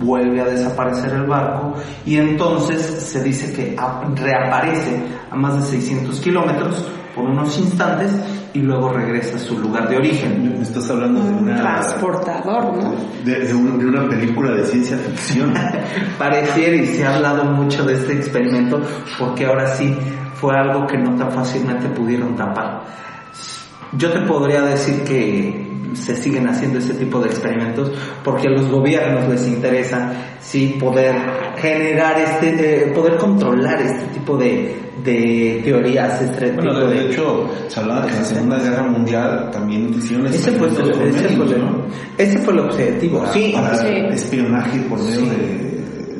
[0.00, 1.74] vuelve a desaparecer el barco
[2.04, 3.76] y entonces se dice que
[4.16, 6.84] reaparece a más de 600 kilómetros
[7.14, 8.12] por unos instantes
[8.54, 10.56] y luego regresa a su lugar de origen.
[10.56, 11.56] Me estás hablando de una...
[11.56, 12.94] Transportador, ¿no?
[13.24, 15.52] De, una película de ciencia ficción.
[16.18, 18.80] Pareciera y se ha hablado mucho de este experimento
[19.18, 19.96] porque ahora sí
[20.34, 22.82] fue algo que no tan fácilmente pudieron tapar.
[23.92, 27.92] Yo te podría decir que se siguen haciendo ese tipo de experimentos
[28.24, 31.14] porque a los gobiernos les interesa sí poder
[31.56, 37.50] generar este eh, poder controlar este tipo de, de teorías este bueno, tipo de, hecho
[37.68, 40.82] se hablaba que en la segunda guerra mundial también hicieron ese fue, ese,
[41.36, 41.86] fue, ¿no?
[42.18, 43.88] ese fue el objetivo para, sí para sí.
[44.12, 45.28] espionaje por medio Sí.
[45.28, 45.71] de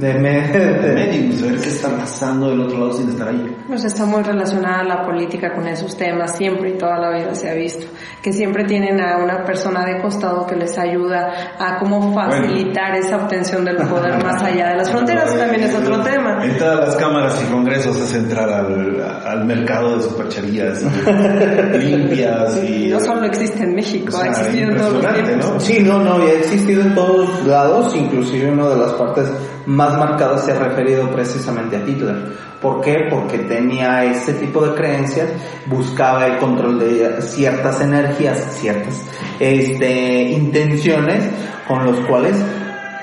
[0.02, 3.56] de, me- de medios, ver qué está pasando del otro lado sin estar ahí.
[3.68, 7.48] Pues está muy relacionada la política con esos temas, siempre y toda la vida se
[7.48, 7.86] ha visto,
[8.20, 13.16] que siempre tienen a una persona de costado que les ayuda a cómo facilitar esa
[13.16, 16.44] obtención del poder más allá de las fronteras, también es otro tema.
[16.44, 20.82] En todas las cámaras y congresos es entrar al, al mercado de supercherías
[21.78, 22.88] limpias y...
[22.88, 25.50] No solo existe en México, O sea, ha existido en todos los tiempos.
[25.54, 25.60] ¿no?
[25.60, 29.30] Sí, no, no, y ha existido en todos lados, inclusive una de las partes
[29.66, 32.36] más marcadas se ha referido precisamente a Hitler.
[32.60, 33.08] ¿Por qué?
[33.10, 35.28] Porque tenía ese tipo de creencias,
[35.66, 39.04] buscaba el control de ciertas energías, ciertas
[39.40, 41.24] este, intenciones
[41.66, 42.36] con los cuales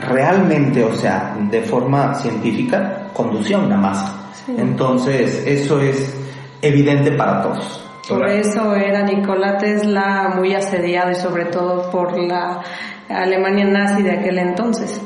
[0.07, 4.31] realmente, o sea, de forma científica, conducía una masa.
[4.45, 4.55] Sí.
[4.57, 6.15] Entonces, eso es
[6.61, 7.85] evidente para todos.
[8.07, 12.61] Por eso era Nikola Tesla muy asediado y sobre todo por la
[13.07, 14.99] Alemania nazi de aquel entonces.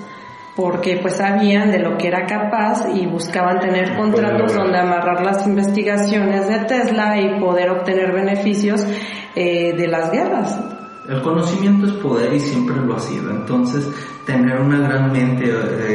[0.55, 5.47] Porque pues sabían de lo que era capaz y buscaban tener contratos donde amarrar las
[5.47, 8.85] investigaciones de Tesla y poder obtener beneficios
[9.35, 10.59] eh, de las guerras.
[11.09, 13.31] El conocimiento es poder y siempre lo ha sido.
[13.31, 13.89] Entonces,
[14.25, 15.51] tener una gran mente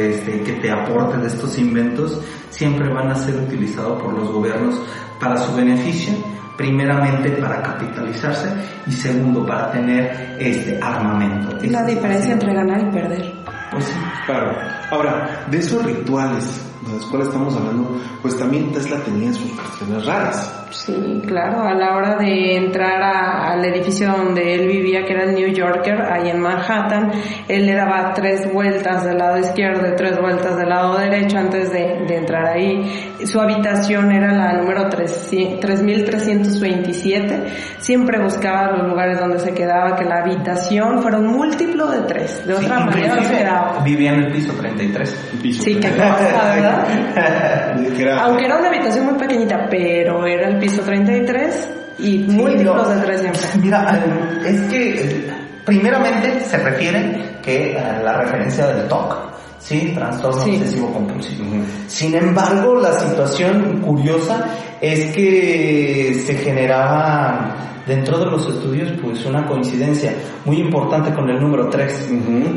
[0.09, 4.79] este, que te aporte de estos inventos siempre van a ser utilizados por los gobiernos
[5.19, 6.13] para su beneficio.
[6.57, 8.49] Primeramente para capitalizarse
[8.85, 11.55] y segundo para tener este armamento.
[11.63, 13.33] La Este, diferencia entre ganar y perder.
[13.71, 13.93] Pues sí.
[14.25, 14.55] Claro.
[14.91, 20.05] Ahora, de esos rituales de los cuales estamos hablando, pues también Tesla tenía sus cuestiones
[20.05, 20.55] raras.
[20.71, 25.23] Sí, claro, a la hora de entrar a- al edificio donde él vivía, que era
[25.23, 27.11] el New Yorker, ahí en Manhattan,
[27.47, 31.71] él le daba tres vueltas del lado izquierdo y tres vueltas del lado derecho antes
[31.71, 33.13] de, de entrar ahí.
[33.25, 37.43] Su habitación era la número 300 3327,
[37.79, 42.45] siempre buscaba los lugares donde se quedaba, que la habitación fuera un múltiplo de tres,
[42.45, 43.81] de otra manera no se quedaba.
[43.83, 45.29] Vivía en el piso 33.
[45.33, 47.75] El piso Sí, qué que- cosa, ¿verdad?
[47.95, 52.87] que era- Aunque era una habitación muy pequeñita, pero era el piso 33 y múltiplos
[52.87, 52.95] no.
[52.95, 53.41] de tres siempre.
[53.61, 55.25] Mira, eh, es que eh,
[55.65, 59.17] primeramente se refiere que a la referencia del TOC,
[59.59, 59.91] ¿sí?
[59.95, 60.51] Trastorno Sí.
[60.57, 61.45] obsesivo compulsivo.
[61.87, 64.45] Sin embargo, la situación curiosa
[64.81, 67.53] es que se generaban
[67.85, 70.13] dentro de los estudios pues una coincidencia
[70.45, 72.09] muy importante con el número 3.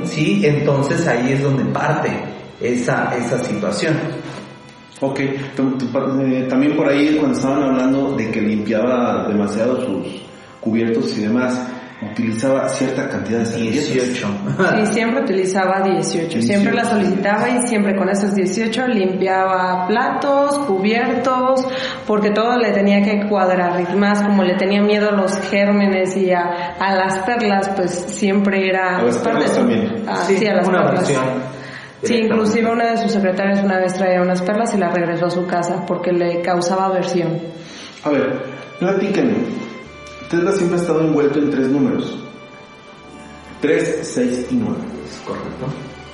[0.04, 2.10] Sí, entonces ahí es donde parte
[2.62, 3.96] esa, esa situación.
[5.00, 10.22] Ok, eh, también por ahí cuando estaban hablando de que limpiaba demasiado sus
[10.60, 11.60] cubiertos y demás,
[12.10, 14.28] utilizaba cierta cantidad de 18.
[14.76, 16.42] Sí, siempre utilizaba 18.
[16.42, 21.66] Siempre la solicitaba y siempre con esos 18 limpiaba platos, cubiertos,
[22.06, 23.80] porque todo le tenía que cuadrar.
[23.92, 28.68] Y más como le tenía miedo a los gérmenes y a, las perlas, pues siempre
[28.68, 28.98] era...
[28.98, 30.04] A las perlas también.
[30.06, 31.12] Ah, sí, a las perlas.
[32.02, 35.30] Sí, inclusive una de sus secretarias una vez traía unas perlas y las regresó a
[35.30, 37.40] su casa porque le causaba aversión.
[38.02, 38.42] A ver,
[38.80, 39.36] platíquenme.
[40.28, 42.18] Tesla siempre ha estado envuelto en tres números.
[43.60, 44.80] Tres, seis y nueve.
[45.24, 45.66] correcto.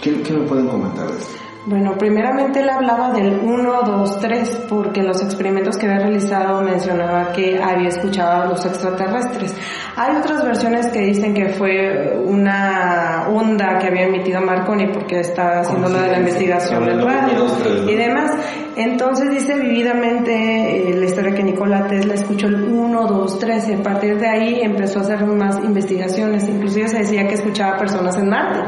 [0.03, 1.29] ¿Qué, ¿Qué, me pueden comentar de eso?
[1.69, 7.31] Bueno, primeramente él hablaba del 1, 2, 3, porque los experimentos que había realizado mencionaba
[7.33, 9.55] que había escuchado a los extraterrestres.
[9.95, 15.61] Hay otras versiones que dicen que fue una onda que había emitido Marconi porque estaba
[15.61, 17.47] haciendo lo de la investigación del radio
[17.87, 18.33] y demás.
[18.75, 23.73] Entonces dice vividamente eh, la historia que Nikola Tesla escuchó el 1, 2, 3 y
[23.75, 26.49] a partir de ahí empezó a hacer más investigaciones.
[26.49, 28.61] Inclusive se decía que escuchaba personas en Marte.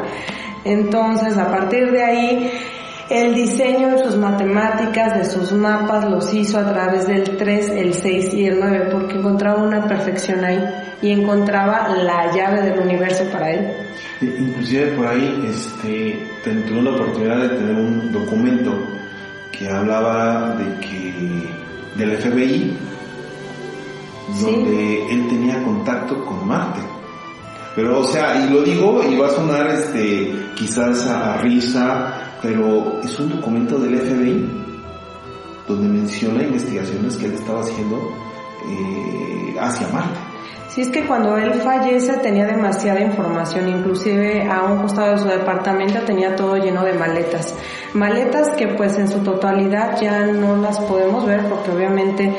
[0.64, 2.52] Entonces, a partir de ahí,
[3.10, 7.92] el diseño de sus matemáticas, de sus mapas, los hizo a través del 3, el
[7.92, 10.64] 6 y el 9, porque encontraba una perfección ahí
[11.02, 13.72] y encontraba la llave del universo para él.
[14.20, 18.78] Inclusive por ahí este, tuve la oportunidad de tener un documento
[19.50, 21.14] que hablaba de que
[21.96, 22.76] del FBI,
[24.40, 26.80] donde él tenía contacto con Marte.
[27.74, 33.00] Pero, o sea, y lo digo y va a sonar este, quizás a risa, pero
[33.02, 34.48] es un documento del FBI
[35.68, 37.96] donde menciona investigaciones que él estaba haciendo
[38.66, 40.29] eh, hacia Marte.
[40.74, 45.26] Sí, es que cuando él fallece tenía demasiada información, inclusive a un costado de su
[45.26, 47.56] departamento tenía todo lleno de maletas.
[47.92, 52.32] Maletas que pues en su totalidad ya no las podemos ver porque obviamente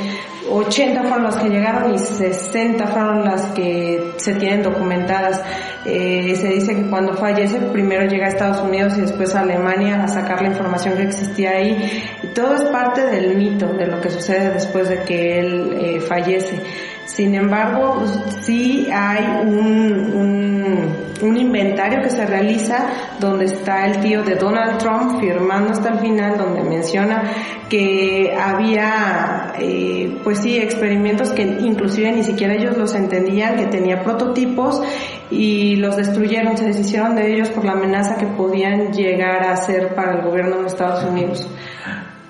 [0.50, 5.42] 80 fueron las que llegaron y 60 fueron las que se tienen documentadas.
[5.86, 10.04] Eh, se dice que cuando fallece primero llega a Estados Unidos y después a Alemania
[10.04, 12.02] a sacar la información que existía ahí.
[12.24, 16.00] Y todo es parte del mito de lo que sucede después de que él eh,
[16.00, 16.62] fallece.
[17.06, 18.04] Sin embargo,
[18.42, 22.86] sí hay un, un, inventario que se realiza
[23.20, 27.24] donde está el tío de Donald Trump firmando hasta el final, donde menciona
[27.70, 34.04] que había, eh, pues sí, experimentos que inclusive ni siquiera ellos los entendían, que tenía
[34.04, 34.82] prototipos
[35.30, 39.96] y los destruyeron, se deshicieron de ellos por la amenaza que podían llegar a ser
[39.96, 41.48] para el gobierno de Estados Unidos.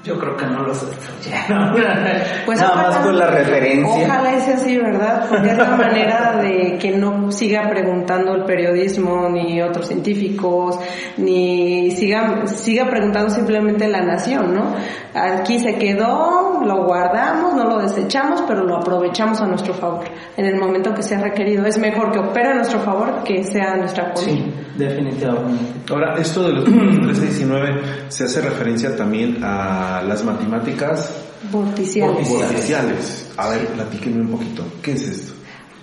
[0.04, 1.76] Yo creo que no los destruyeron.
[2.46, 4.06] Pues Nada más con la referencia.
[4.06, 5.28] Ojalá sea así, ¿verdad?
[5.30, 10.80] Porque es la manera de que no siga preguntando el periodismo, ni otros científicos,
[11.18, 14.76] ni siga, siga preguntando simplemente la nación, ¿no?
[15.14, 20.06] Aquí se quedó, lo guardamos, no lo desechamos, pero lo aprovechamos a nuestro favor.
[20.36, 23.74] En el momento que sea requerido, es mejor que opere a nuestro favor que sea
[23.74, 24.24] a nuestra contra.
[24.24, 25.64] Sí, definitivamente.
[25.92, 31.12] Ahora, esto de los 1319 se hace referencia también a las matemáticas
[31.52, 33.32] vorticiales.
[33.38, 34.64] A ver, platíquenme un poquito.
[34.82, 35.34] ¿Qué es esto?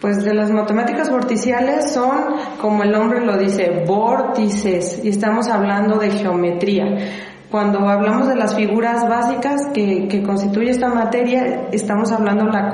[0.00, 5.98] Pues de las matemáticas vorticiales son, como el nombre lo dice, vórtices, y estamos hablando
[5.98, 6.84] de geometría.
[7.50, 12.70] Cuando hablamos de las figuras básicas que, que constituye esta materia, estamos hablando de la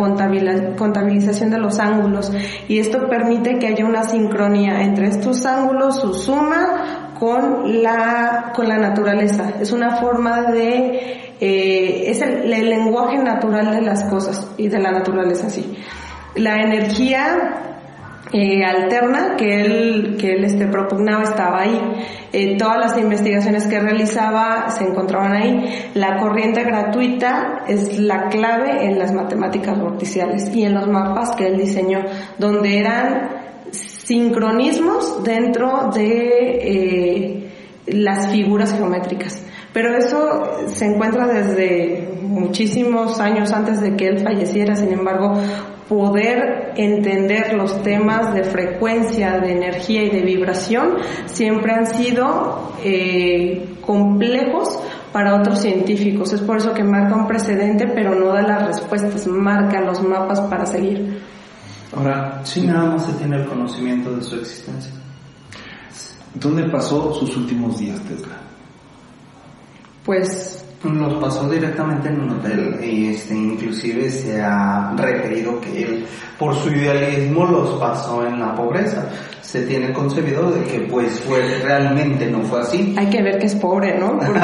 [0.77, 2.33] contabilización de los ángulos
[2.69, 8.69] y esto permite que haya una sincronía entre estos ángulos, su suma con la, con
[8.69, 9.53] la naturaleza.
[9.61, 14.93] Es una forma de eh, es el, lenguaje natural de las cosas y de la
[14.93, 15.77] naturaleza, sí.
[16.37, 17.65] La energía
[18.33, 21.81] eh, alterna que él, que él este, propugnaba estaba ahí.
[22.33, 25.91] Eh, todas las investigaciones que realizaba se encontraban ahí.
[25.95, 31.47] La corriente gratuita es la clave en las matemáticas vorticiales y en los mapas que
[31.47, 32.01] él diseñó,
[32.39, 33.44] donde eran
[34.05, 37.51] sincronismos dentro de
[37.87, 39.45] las figuras geométricas.
[39.73, 45.35] Pero eso se encuentra desde muchísimos años antes de que él falleciera, sin embargo,
[45.89, 50.97] poder entender los temas de frecuencia, de energía y de vibración
[51.27, 54.79] siempre han sido eh, complejos
[55.13, 56.33] para otros científicos.
[56.33, 60.41] Es por eso que marca un precedente, pero no da las respuestas, marca los mapas
[60.43, 61.21] para seguir.
[61.97, 64.93] Ahora, sí, nada más se tiene el conocimiento de su existencia.
[66.35, 68.35] ¿Dónde pasó sus últimos días, Tesla?
[70.05, 76.07] Pues los pasó directamente en un hotel y este, inclusive se ha referido que él
[76.39, 79.09] por su idealismo los pasó en la pobreza
[79.55, 82.93] se tiene concebido de que pues fue realmente no fue así.
[82.99, 84.19] Hay que ver que es pobre, ¿no?
[84.19, 84.41] Porque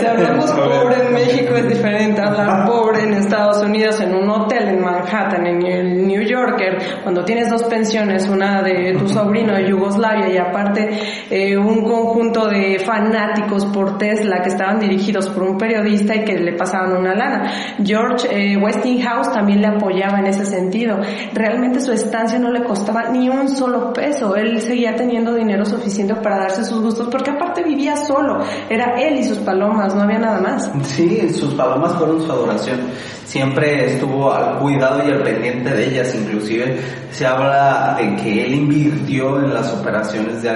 [0.00, 4.68] si hablamos pobre en México es diferente hablar pobre en Estados Unidos en un hotel
[4.68, 9.68] en Manhattan, en el New Yorker, cuando tienes dos pensiones, una de tu sobrino de
[9.68, 15.58] Yugoslavia y aparte eh, un conjunto de fanáticos por Tesla que estaban dirigidos por un
[15.58, 17.52] periodista y que le pasaban una lana.
[17.84, 21.00] George eh, Westinghouse también le apoyaba en ese sentido.
[21.34, 26.14] Realmente su estancia no le costaba ni un solo peso él seguía teniendo dinero suficiente
[26.16, 30.18] para darse sus gustos, porque aparte vivía solo, era él y sus palomas, no había
[30.18, 30.70] nada más.
[30.82, 32.80] Sí, sus palomas fueron su adoración,
[33.24, 36.78] siempre estuvo al cuidado y al pendiente de ellas, inclusive
[37.10, 40.50] se habla de que él invirtió en las operaciones de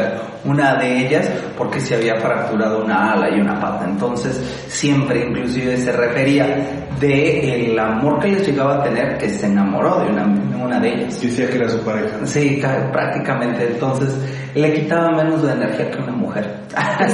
[0.45, 5.77] una de ellas porque se había fracturado una ala y una pata, entonces siempre inclusive
[5.77, 10.25] se refería de el amor que les llegaba a tener que se enamoró de una,
[10.63, 11.21] una de ellas.
[11.21, 12.25] Decía que era su pareja.
[12.25, 12.63] Sí,
[12.93, 14.15] prácticamente entonces
[14.55, 16.63] le quitaba menos de energía que una mujer.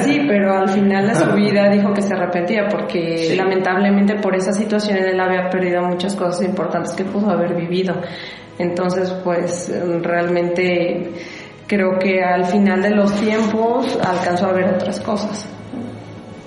[0.03, 4.53] Sí, pero al final de su vida dijo que se arrepentía porque lamentablemente por esa
[4.53, 7.95] situación él había perdido muchas cosas importantes que pudo haber vivido.
[8.59, 9.73] Entonces, pues
[10.03, 11.13] realmente
[11.67, 15.47] creo que al final de los tiempos alcanzó a ver otras cosas.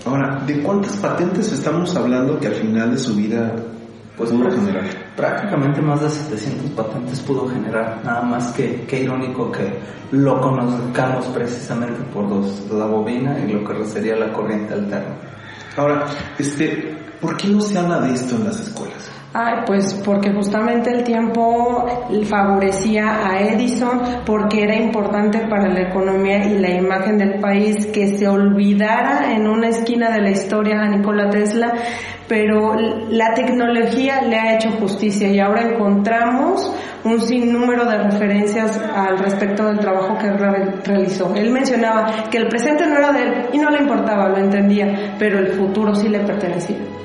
[0.06, 3.54] Ahora, ¿de cuántas patentes estamos hablando que al final de su vida
[4.18, 4.84] pues, pudo generar?
[5.22, 9.72] Prácticamente más de 700 patentes pudo generar, nada más que, qué irónico que
[10.12, 15.16] lo conozcamos precisamente por los, la bobina y lo que sería la corriente alterna.
[15.78, 16.08] Ahora,
[16.40, 19.12] este, ¿por qué no se habla de esto en las escuelas?
[19.34, 21.86] Ay, pues porque justamente el tiempo
[22.26, 28.18] favorecía a Edison porque era importante para la economía y la imagen del país que
[28.18, 31.72] se olvidara en una esquina de la historia a Nikola Tesla,
[32.28, 36.70] pero la tecnología le ha hecho justicia y ahora encontramos
[37.06, 41.34] un sinnúmero de referencias al respecto del trabajo que realizó.
[41.36, 45.16] Él mencionaba que el presente no era de él y no le importaba, lo entendía,
[45.18, 47.01] pero el futuro sí le pertenecía.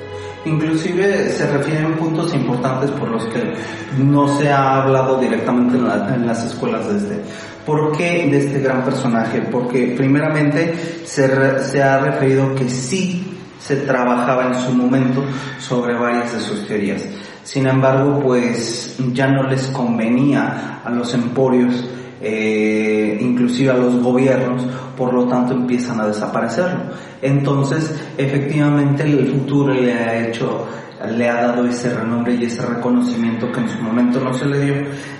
[0.47, 3.53] Inclusive se refieren puntos importantes por los que
[3.97, 7.21] no se ha hablado directamente en, las escuelas de este.
[7.65, 9.41] ¿Por qué de este gran personaje?
[9.41, 10.73] Porque primeramente
[11.05, 15.23] se, se ha referido que sí se trabajaba en su momento
[15.59, 17.03] sobre varias de sus teorías.
[17.43, 21.85] Sin embargo, pues ya no les convenía a los emporios
[22.21, 24.63] eh, inclusive a los gobiernos,
[24.97, 26.79] por lo tanto empiezan a desaparecerlo.
[27.21, 30.67] Entonces, efectivamente, el futuro le ha hecho
[31.05, 34.59] le ha dado ese renombre y ese reconocimiento que en su momento no se le
[34.59, 34.75] dio,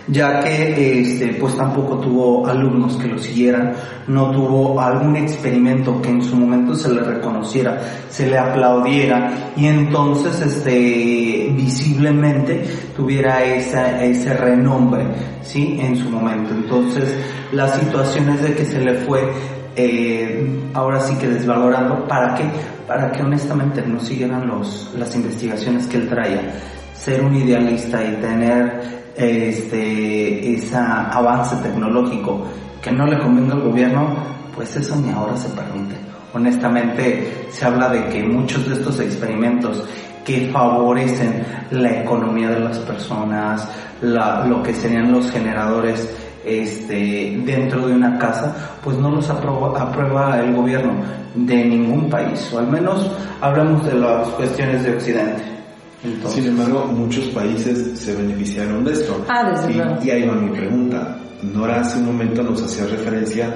[0.07, 3.73] ya que este, pues tampoco tuvo alumnos que lo siguieran,
[4.07, 9.67] no tuvo algún experimento que en su momento se le reconociera, se le aplaudiera y
[9.67, 12.63] entonces este, visiblemente
[12.95, 15.05] tuviera esa, ese renombre,
[15.41, 15.77] ¿sí?
[15.79, 16.53] En su momento.
[16.53, 17.15] Entonces,
[17.51, 19.21] las situaciones de que se le fue
[19.79, 22.43] eh, ahora sí que desvalorando, ¿para qué?
[22.87, 26.51] Para que honestamente no siguieran los, las investigaciones que él traía.
[26.95, 28.81] Ser un idealista y tener
[29.15, 32.43] este ese avance tecnológico
[32.81, 34.15] que no le convenga al gobierno,
[34.55, 35.95] pues eso ni ahora se permite.
[36.33, 39.83] Honestamente se habla de que muchos de estos experimentos
[40.25, 43.69] que favorecen la economía de las personas,
[44.01, 46.09] la, lo que serían los generadores
[46.47, 51.01] este, dentro de una casa, pues no los aprueba, el gobierno
[51.35, 55.43] de ningún país, o al menos hablamos de las cuestiones de Occidente.
[56.27, 59.25] Sin embargo, muchos países se beneficiaron de esto.
[59.27, 59.51] Ah,
[60.03, 61.17] y, ahí va mi pregunta.
[61.41, 63.53] Nora hace un momento nos hacía referencia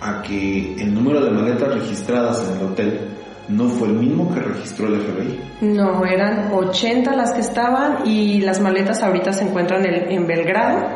[0.00, 3.00] a que el número de maletas registradas en el hotel
[3.48, 5.40] no fue el mismo que registró el FBI.
[5.60, 10.86] No, eran 80 las que estaban y las maletas ahorita se encuentran en Belgrado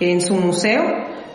[0.00, 0.82] en su museo.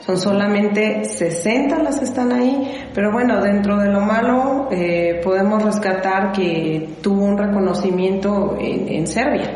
[0.06, 5.62] Son solamente 60 las que están ahí, pero bueno, dentro de lo malo eh, podemos
[5.62, 9.52] rescatar que tuvo un reconocimiento en, Serbia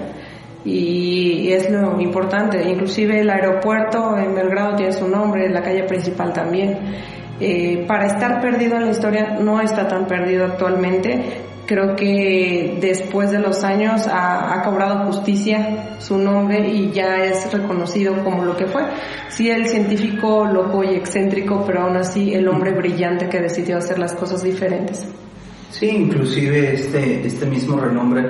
[0.63, 2.61] y es lo importante.
[2.69, 6.77] Inclusive el aeropuerto en Belgrado tiene su nombre, la calle principal también.
[7.39, 13.31] Eh, para estar perdido en la historia no está tan perdido actualmente creo que después
[13.31, 18.65] de los años ha, cobrado justicia su nombre y ya es reconocido como lo que
[18.67, 18.83] fue.
[19.29, 23.99] Sí, el científico loco y excéntrico, pero aún así el hombre brillante que decidió hacer
[23.99, 25.07] las cosas diferentes.
[25.71, 28.29] Sí, inclusive este, este mismo renombre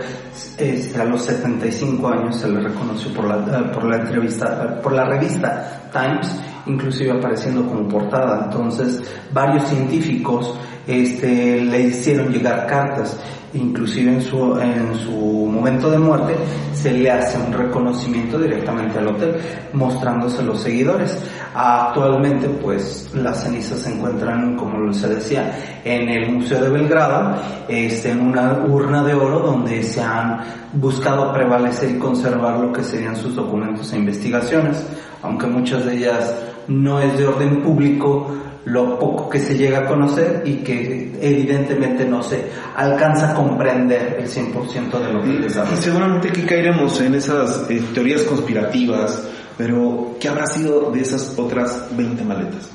[0.57, 5.03] este, a los 75 años se le reconoció por la, por la entrevista, por la
[5.03, 8.45] revista Times, inclusive apareciendo como portada.
[8.45, 9.03] Entonces,
[9.33, 10.57] varios científicos
[10.87, 13.19] este, le hicieron llegar cartas
[13.53, 16.35] inclusive en su, en su momento de muerte
[16.73, 19.35] se le hace un reconocimiento directamente al hotel
[19.73, 21.17] mostrándose los seguidores.
[21.53, 27.35] Actualmente pues las cenizas se encuentran, como se decía, en el Museo de Belgrado,
[27.67, 30.41] este, en una urna de oro donde se han
[30.73, 34.83] buscado prevalecer y conservar lo que serían sus documentos e investigaciones,
[35.21, 36.35] aunque muchas de ellas
[36.67, 38.27] no es de orden público,
[38.65, 42.45] lo poco que se llega a conocer y que evidentemente no se
[42.75, 47.69] alcanza a comprender el 100% de lo que les Y seguramente que caeremos en esas
[47.69, 49.27] eh, teorías conspirativas,
[49.57, 52.71] pero ¿qué habrá sido de esas otras 20 maletas?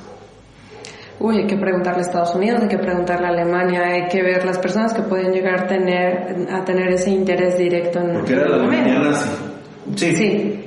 [1.20, 4.44] Uy, hay que preguntarle a Estados Unidos, hay que preguntarle a Alemania, hay que ver
[4.44, 8.48] las personas que pueden llegar a tener, a tener ese interés directo en Porque era
[8.48, 9.14] la Alemania
[9.96, 10.14] Sí.
[10.14, 10.64] sí.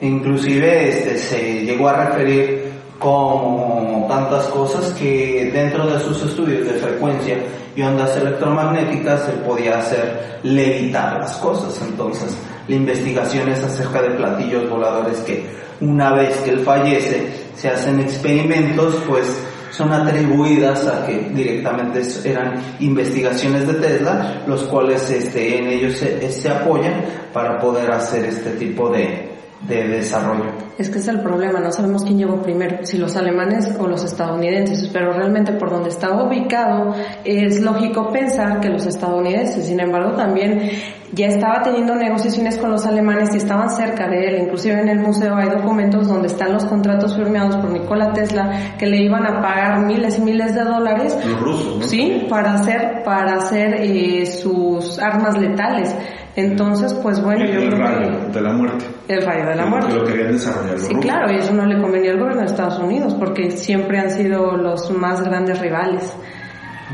[0.00, 2.65] Inclusive este, se llegó a referir
[2.98, 7.38] como tantas cosas que dentro de sus estudios de frecuencia
[7.74, 11.80] y ondas electromagnéticas se podía hacer levitar las cosas.
[11.86, 12.36] Entonces,
[12.68, 15.46] la investigación es acerca de platillos voladores que
[15.80, 19.26] una vez que él fallece se hacen experimentos, pues
[19.70, 26.30] son atribuidas a que directamente eran investigaciones de Tesla, los cuales este, en ellos se,
[26.32, 30.52] se apoyan para poder hacer este tipo de, de desarrollo.
[30.78, 34.04] Es que es el problema, no sabemos quién llegó primero, si los alemanes o los
[34.04, 40.12] estadounidenses, pero realmente por donde estaba ubicado es lógico pensar que los estadounidenses, sin embargo
[40.12, 40.70] también
[41.12, 45.00] ya estaba teniendo negociaciones con los alemanes y estaban cerca de él, inclusive en el
[45.00, 49.40] museo hay documentos donde están los contratos firmados por Nikola Tesla que le iban a
[49.40, 51.16] pagar miles y miles de dólares.
[51.24, 51.86] Los rusos, ¿no?
[51.86, 55.94] Sí, para hacer, para hacer eh, sus armas letales.
[56.36, 58.84] Entonces, pues bueno, yo el creo rayo que- de la muerte.
[59.08, 59.88] el rayo de la muerte.
[59.88, 61.00] Que lo querían desarrollar Sí, rusos.
[61.04, 64.56] claro, y eso no le convenía al gobierno de Estados Unidos porque siempre han sido
[64.56, 66.14] los más grandes rivales.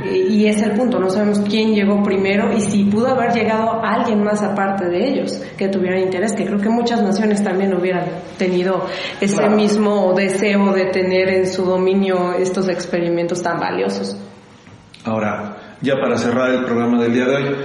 [0.05, 3.83] Y y es el punto, no sabemos quién llegó primero y si pudo haber llegado
[3.85, 8.07] alguien más aparte de ellos que tuvieran interés, que creo que muchas naciones también hubieran
[8.39, 8.87] tenido
[9.21, 9.55] ese Claro.
[9.57, 14.17] mismo deseo de tener en su dominio estos experimentos tan valiosos.
[15.05, 17.57] Ahora, ya para cerrar el programa del día de hoy,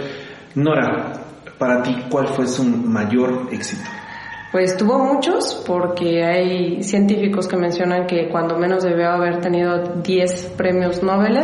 [0.55, 1.13] Nora,
[1.57, 3.84] para ti, ¿cuál fue su mayor éxito?
[4.51, 10.53] Pues tuvo muchos, porque hay científicos que mencionan que cuando menos debió haber tenido 10
[10.57, 11.38] premios Nobel.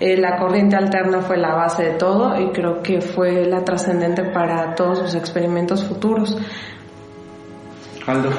[0.00, 4.22] Eh, la corriente alterna fue la base de todo y creo que fue la trascendente
[4.22, 6.38] para todos sus experimentos futuros.
[8.06, 8.30] Aldo.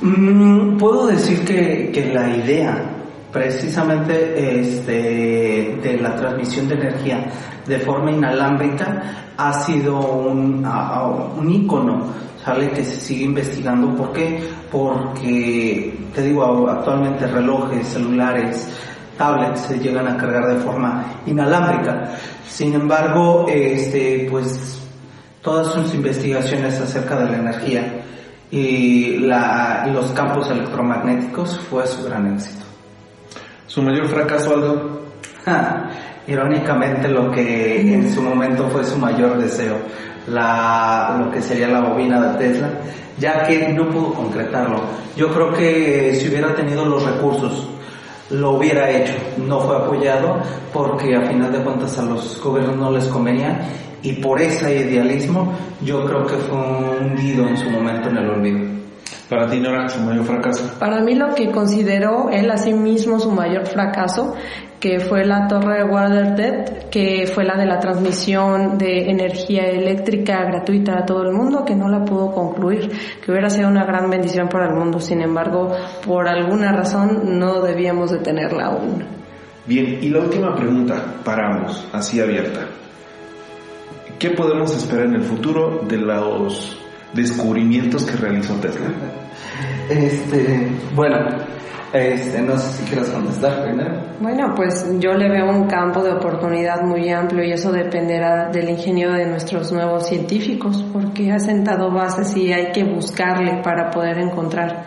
[0.00, 2.97] Mm, puedo decir que, que la idea
[3.32, 7.26] precisamente este, de la transmisión de energía
[7.66, 9.02] de forma inalámbrica
[9.36, 12.06] ha sido un, un ícono
[12.44, 12.70] ¿sale?
[12.70, 13.94] que se sigue investigando.
[13.94, 14.42] ¿Por qué?
[14.70, 18.68] Porque, te digo, actualmente relojes, celulares,
[19.16, 22.16] tablets se llegan a cargar de forma inalámbrica.
[22.48, 24.80] Sin embargo, este, pues
[25.42, 28.02] todas sus investigaciones acerca de la energía
[28.50, 32.67] y los campos electromagnéticos fue su gran éxito.
[33.68, 35.02] ¿Su mayor fracaso, Aldo?
[36.26, 39.76] Irónicamente lo que en su momento fue su mayor deseo,
[40.26, 42.70] la, lo que sería la bobina de Tesla,
[43.18, 44.80] ya que no pudo concretarlo.
[45.16, 47.68] Yo creo que si hubiera tenido los recursos,
[48.30, 49.12] lo hubiera hecho.
[49.36, 50.38] No fue apoyado
[50.72, 53.68] porque a final de cuentas a los gobiernos no les convenía
[54.02, 56.58] y por ese idealismo yo creo que fue
[57.02, 58.77] hundido en su momento en el olvido.
[59.28, 60.78] Para ti, Nora, su mayor fracaso.
[60.78, 64.34] Para mí lo que consideró él a sí mismo su mayor fracaso,
[64.80, 70.44] que fue la torre de Waterdead, que fue la de la transmisión de energía eléctrica
[70.44, 72.90] gratuita a todo el mundo, que no la pudo concluir,
[73.22, 74.98] que hubiera sido una gran bendición para el mundo.
[74.98, 75.72] Sin embargo,
[76.06, 79.04] por alguna razón no debíamos de tenerla aún.
[79.66, 82.60] Bien, y la última pregunta para ambos, así abierta.
[84.18, 86.78] ¿Qué podemos esperar en el futuro de los
[87.14, 88.88] descubrimientos que realizó Tesla?
[89.88, 91.16] Este, bueno,
[91.92, 94.02] este, no sé si quieres contestar primero.
[94.20, 98.68] Bueno, pues yo le veo un campo de oportunidad muy amplio y eso dependerá del
[98.68, 104.18] ingenio de nuestros nuevos científicos, porque ha sentado bases y hay que buscarle para poder
[104.18, 104.84] encontrar.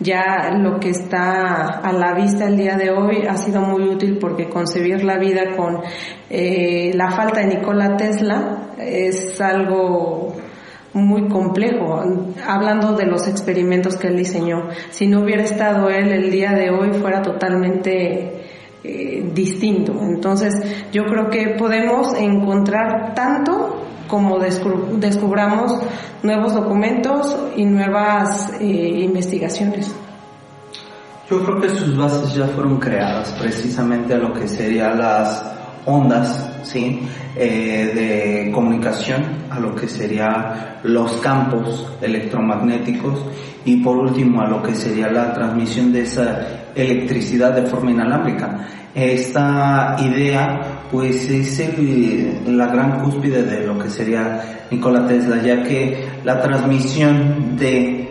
[0.00, 4.16] Ya lo que está a la vista el día de hoy ha sido muy útil
[4.20, 5.80] porque concebir la vida con
[6.30, 10.27] eh, la falta de Nikola Tesla es algo
[10.98, 12.02] muy complejo,
[12.46, 14.68] hablando de los experimentos que él diseñó.
[14.90, 18.42] Si no hubiera estado él el día de hoy fuera totalmente
[18.84, 19.92] eh, distinto.
[20.02, 20.54] Entonces
[20.92, 25.78] yo creo que podemos encontrar tanto como descub- descubramos
[26.22, 29.94] nuevos documentos y nuevas eh, investigaciones.
[31.30, 35.57] Yo creo que sus bases ya fueron creadas precisamente a lo que serían las
[35.88, 37.00] ondas, ¿sí?
[37.36, 43.24] Eh, de comunicación, a lo que serían los campos electromagnéticos
[43.64, 48.66] y por último a lo que sería la transmisión de esa electricidad de forma inalámbrica.
[48.94, 51.62] Esta idea pues es
[52.46, 58.07] la gran cúspide de lo que sería Nikola Tesla, ya que la transmisión de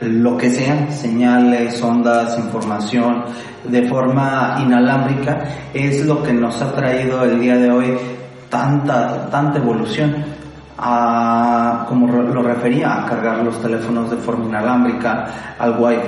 [0.00, 3.24] lo que sea, señales, ondas, información,
[3.64, 5.44] de forma inalámbrica,
[5.74, 7.98] es lo que nos ha traído el día de hoy
[8.48, 10.38] tanta, tanta evolución.
[10.80, 16.06] A, como lo refería, a cargar los teléfonos de forma inalámbrica, al wifi,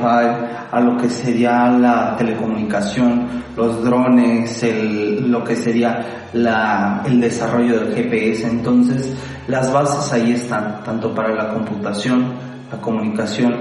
[0.70, 3.26] a lo que sería la telecomunicación,
[3.56, 8.46] los drones, el, lo que sería la, el desarrollo del GPS.
[8.46, 9.12] Entonces,
[9.48, 13.54] las bases ahí están, tanto para la computación, la comunicación,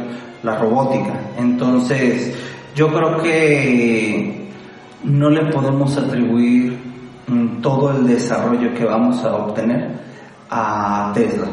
[0.44, 1.14] la robótica.
[1.38, 2.34] Entonces,
[2.76, 4.49] yo creo que
[5.03, 6.77] no le podemos atribuir
[7.27, 9.99] mm, todo el desarrollo que vamos a obtener
[10.49, 11.48] a Tesla,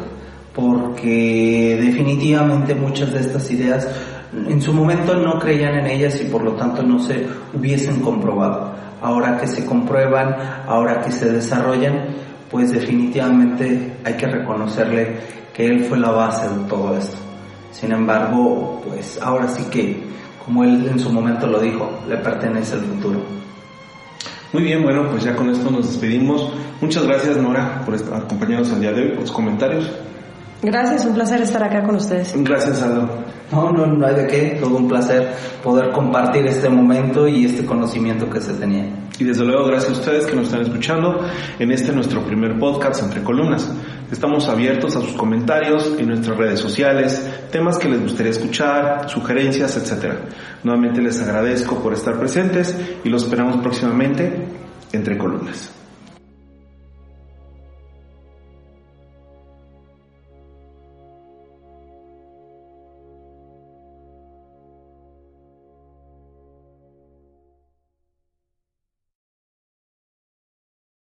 [0.53, 3.87] porque definitivamente muchas de estas ideas
[4.33, 8.75] en su momento no creían en ellas y por lo tanto no se hubiesen comprobado.
[9.01, 10.35] Ahora que se comprueban,
[10.67, 12.07] ahora que se desarrollan,
[12.49, 15.17] pues definitivamente hay que reconocerle
[15.53, 17.26] que él fue la base de todo esto.
[17.71, 20.03] Sin embargo, pues ahora sí que,
[20.43, 23.19] como él en su momento lo dijo, le pertenece el futuro.
[24.53, 26.51] Muy bien, bueno, pues ya con esto nos despedimos.
[26.79, 29.91] Muchas gracias Nora por acompañarnos al día de hoy, por los comentarios.
[30.61, 32.33] Gracias, un placer estar acá con ustedes.
[32.35, 33.07] Gracias, Aldo.
[33.51, 37.65] No, no, no hay de qué, todo un placer poder compartir este momento y este
[37.65, 38.85] conocimiento que se tenía.
[39.19, 41.21] Y desde luego, gracias a ustedes que nos están escuchando
[41.57, 43.71] en este nuestro primer podcast entre columnas.
[44.11, 49.77] Estamos abiertos a sus comentarios en nuestras redes sociales, temas que les gustaría escuchar, sugerencias,
[49.77, 50.13] etc.
[50.63, 54.47] Nuevamente les agradezco por estar presentes y los esperamos próximamente
[54.91, 55.76] entre columnas.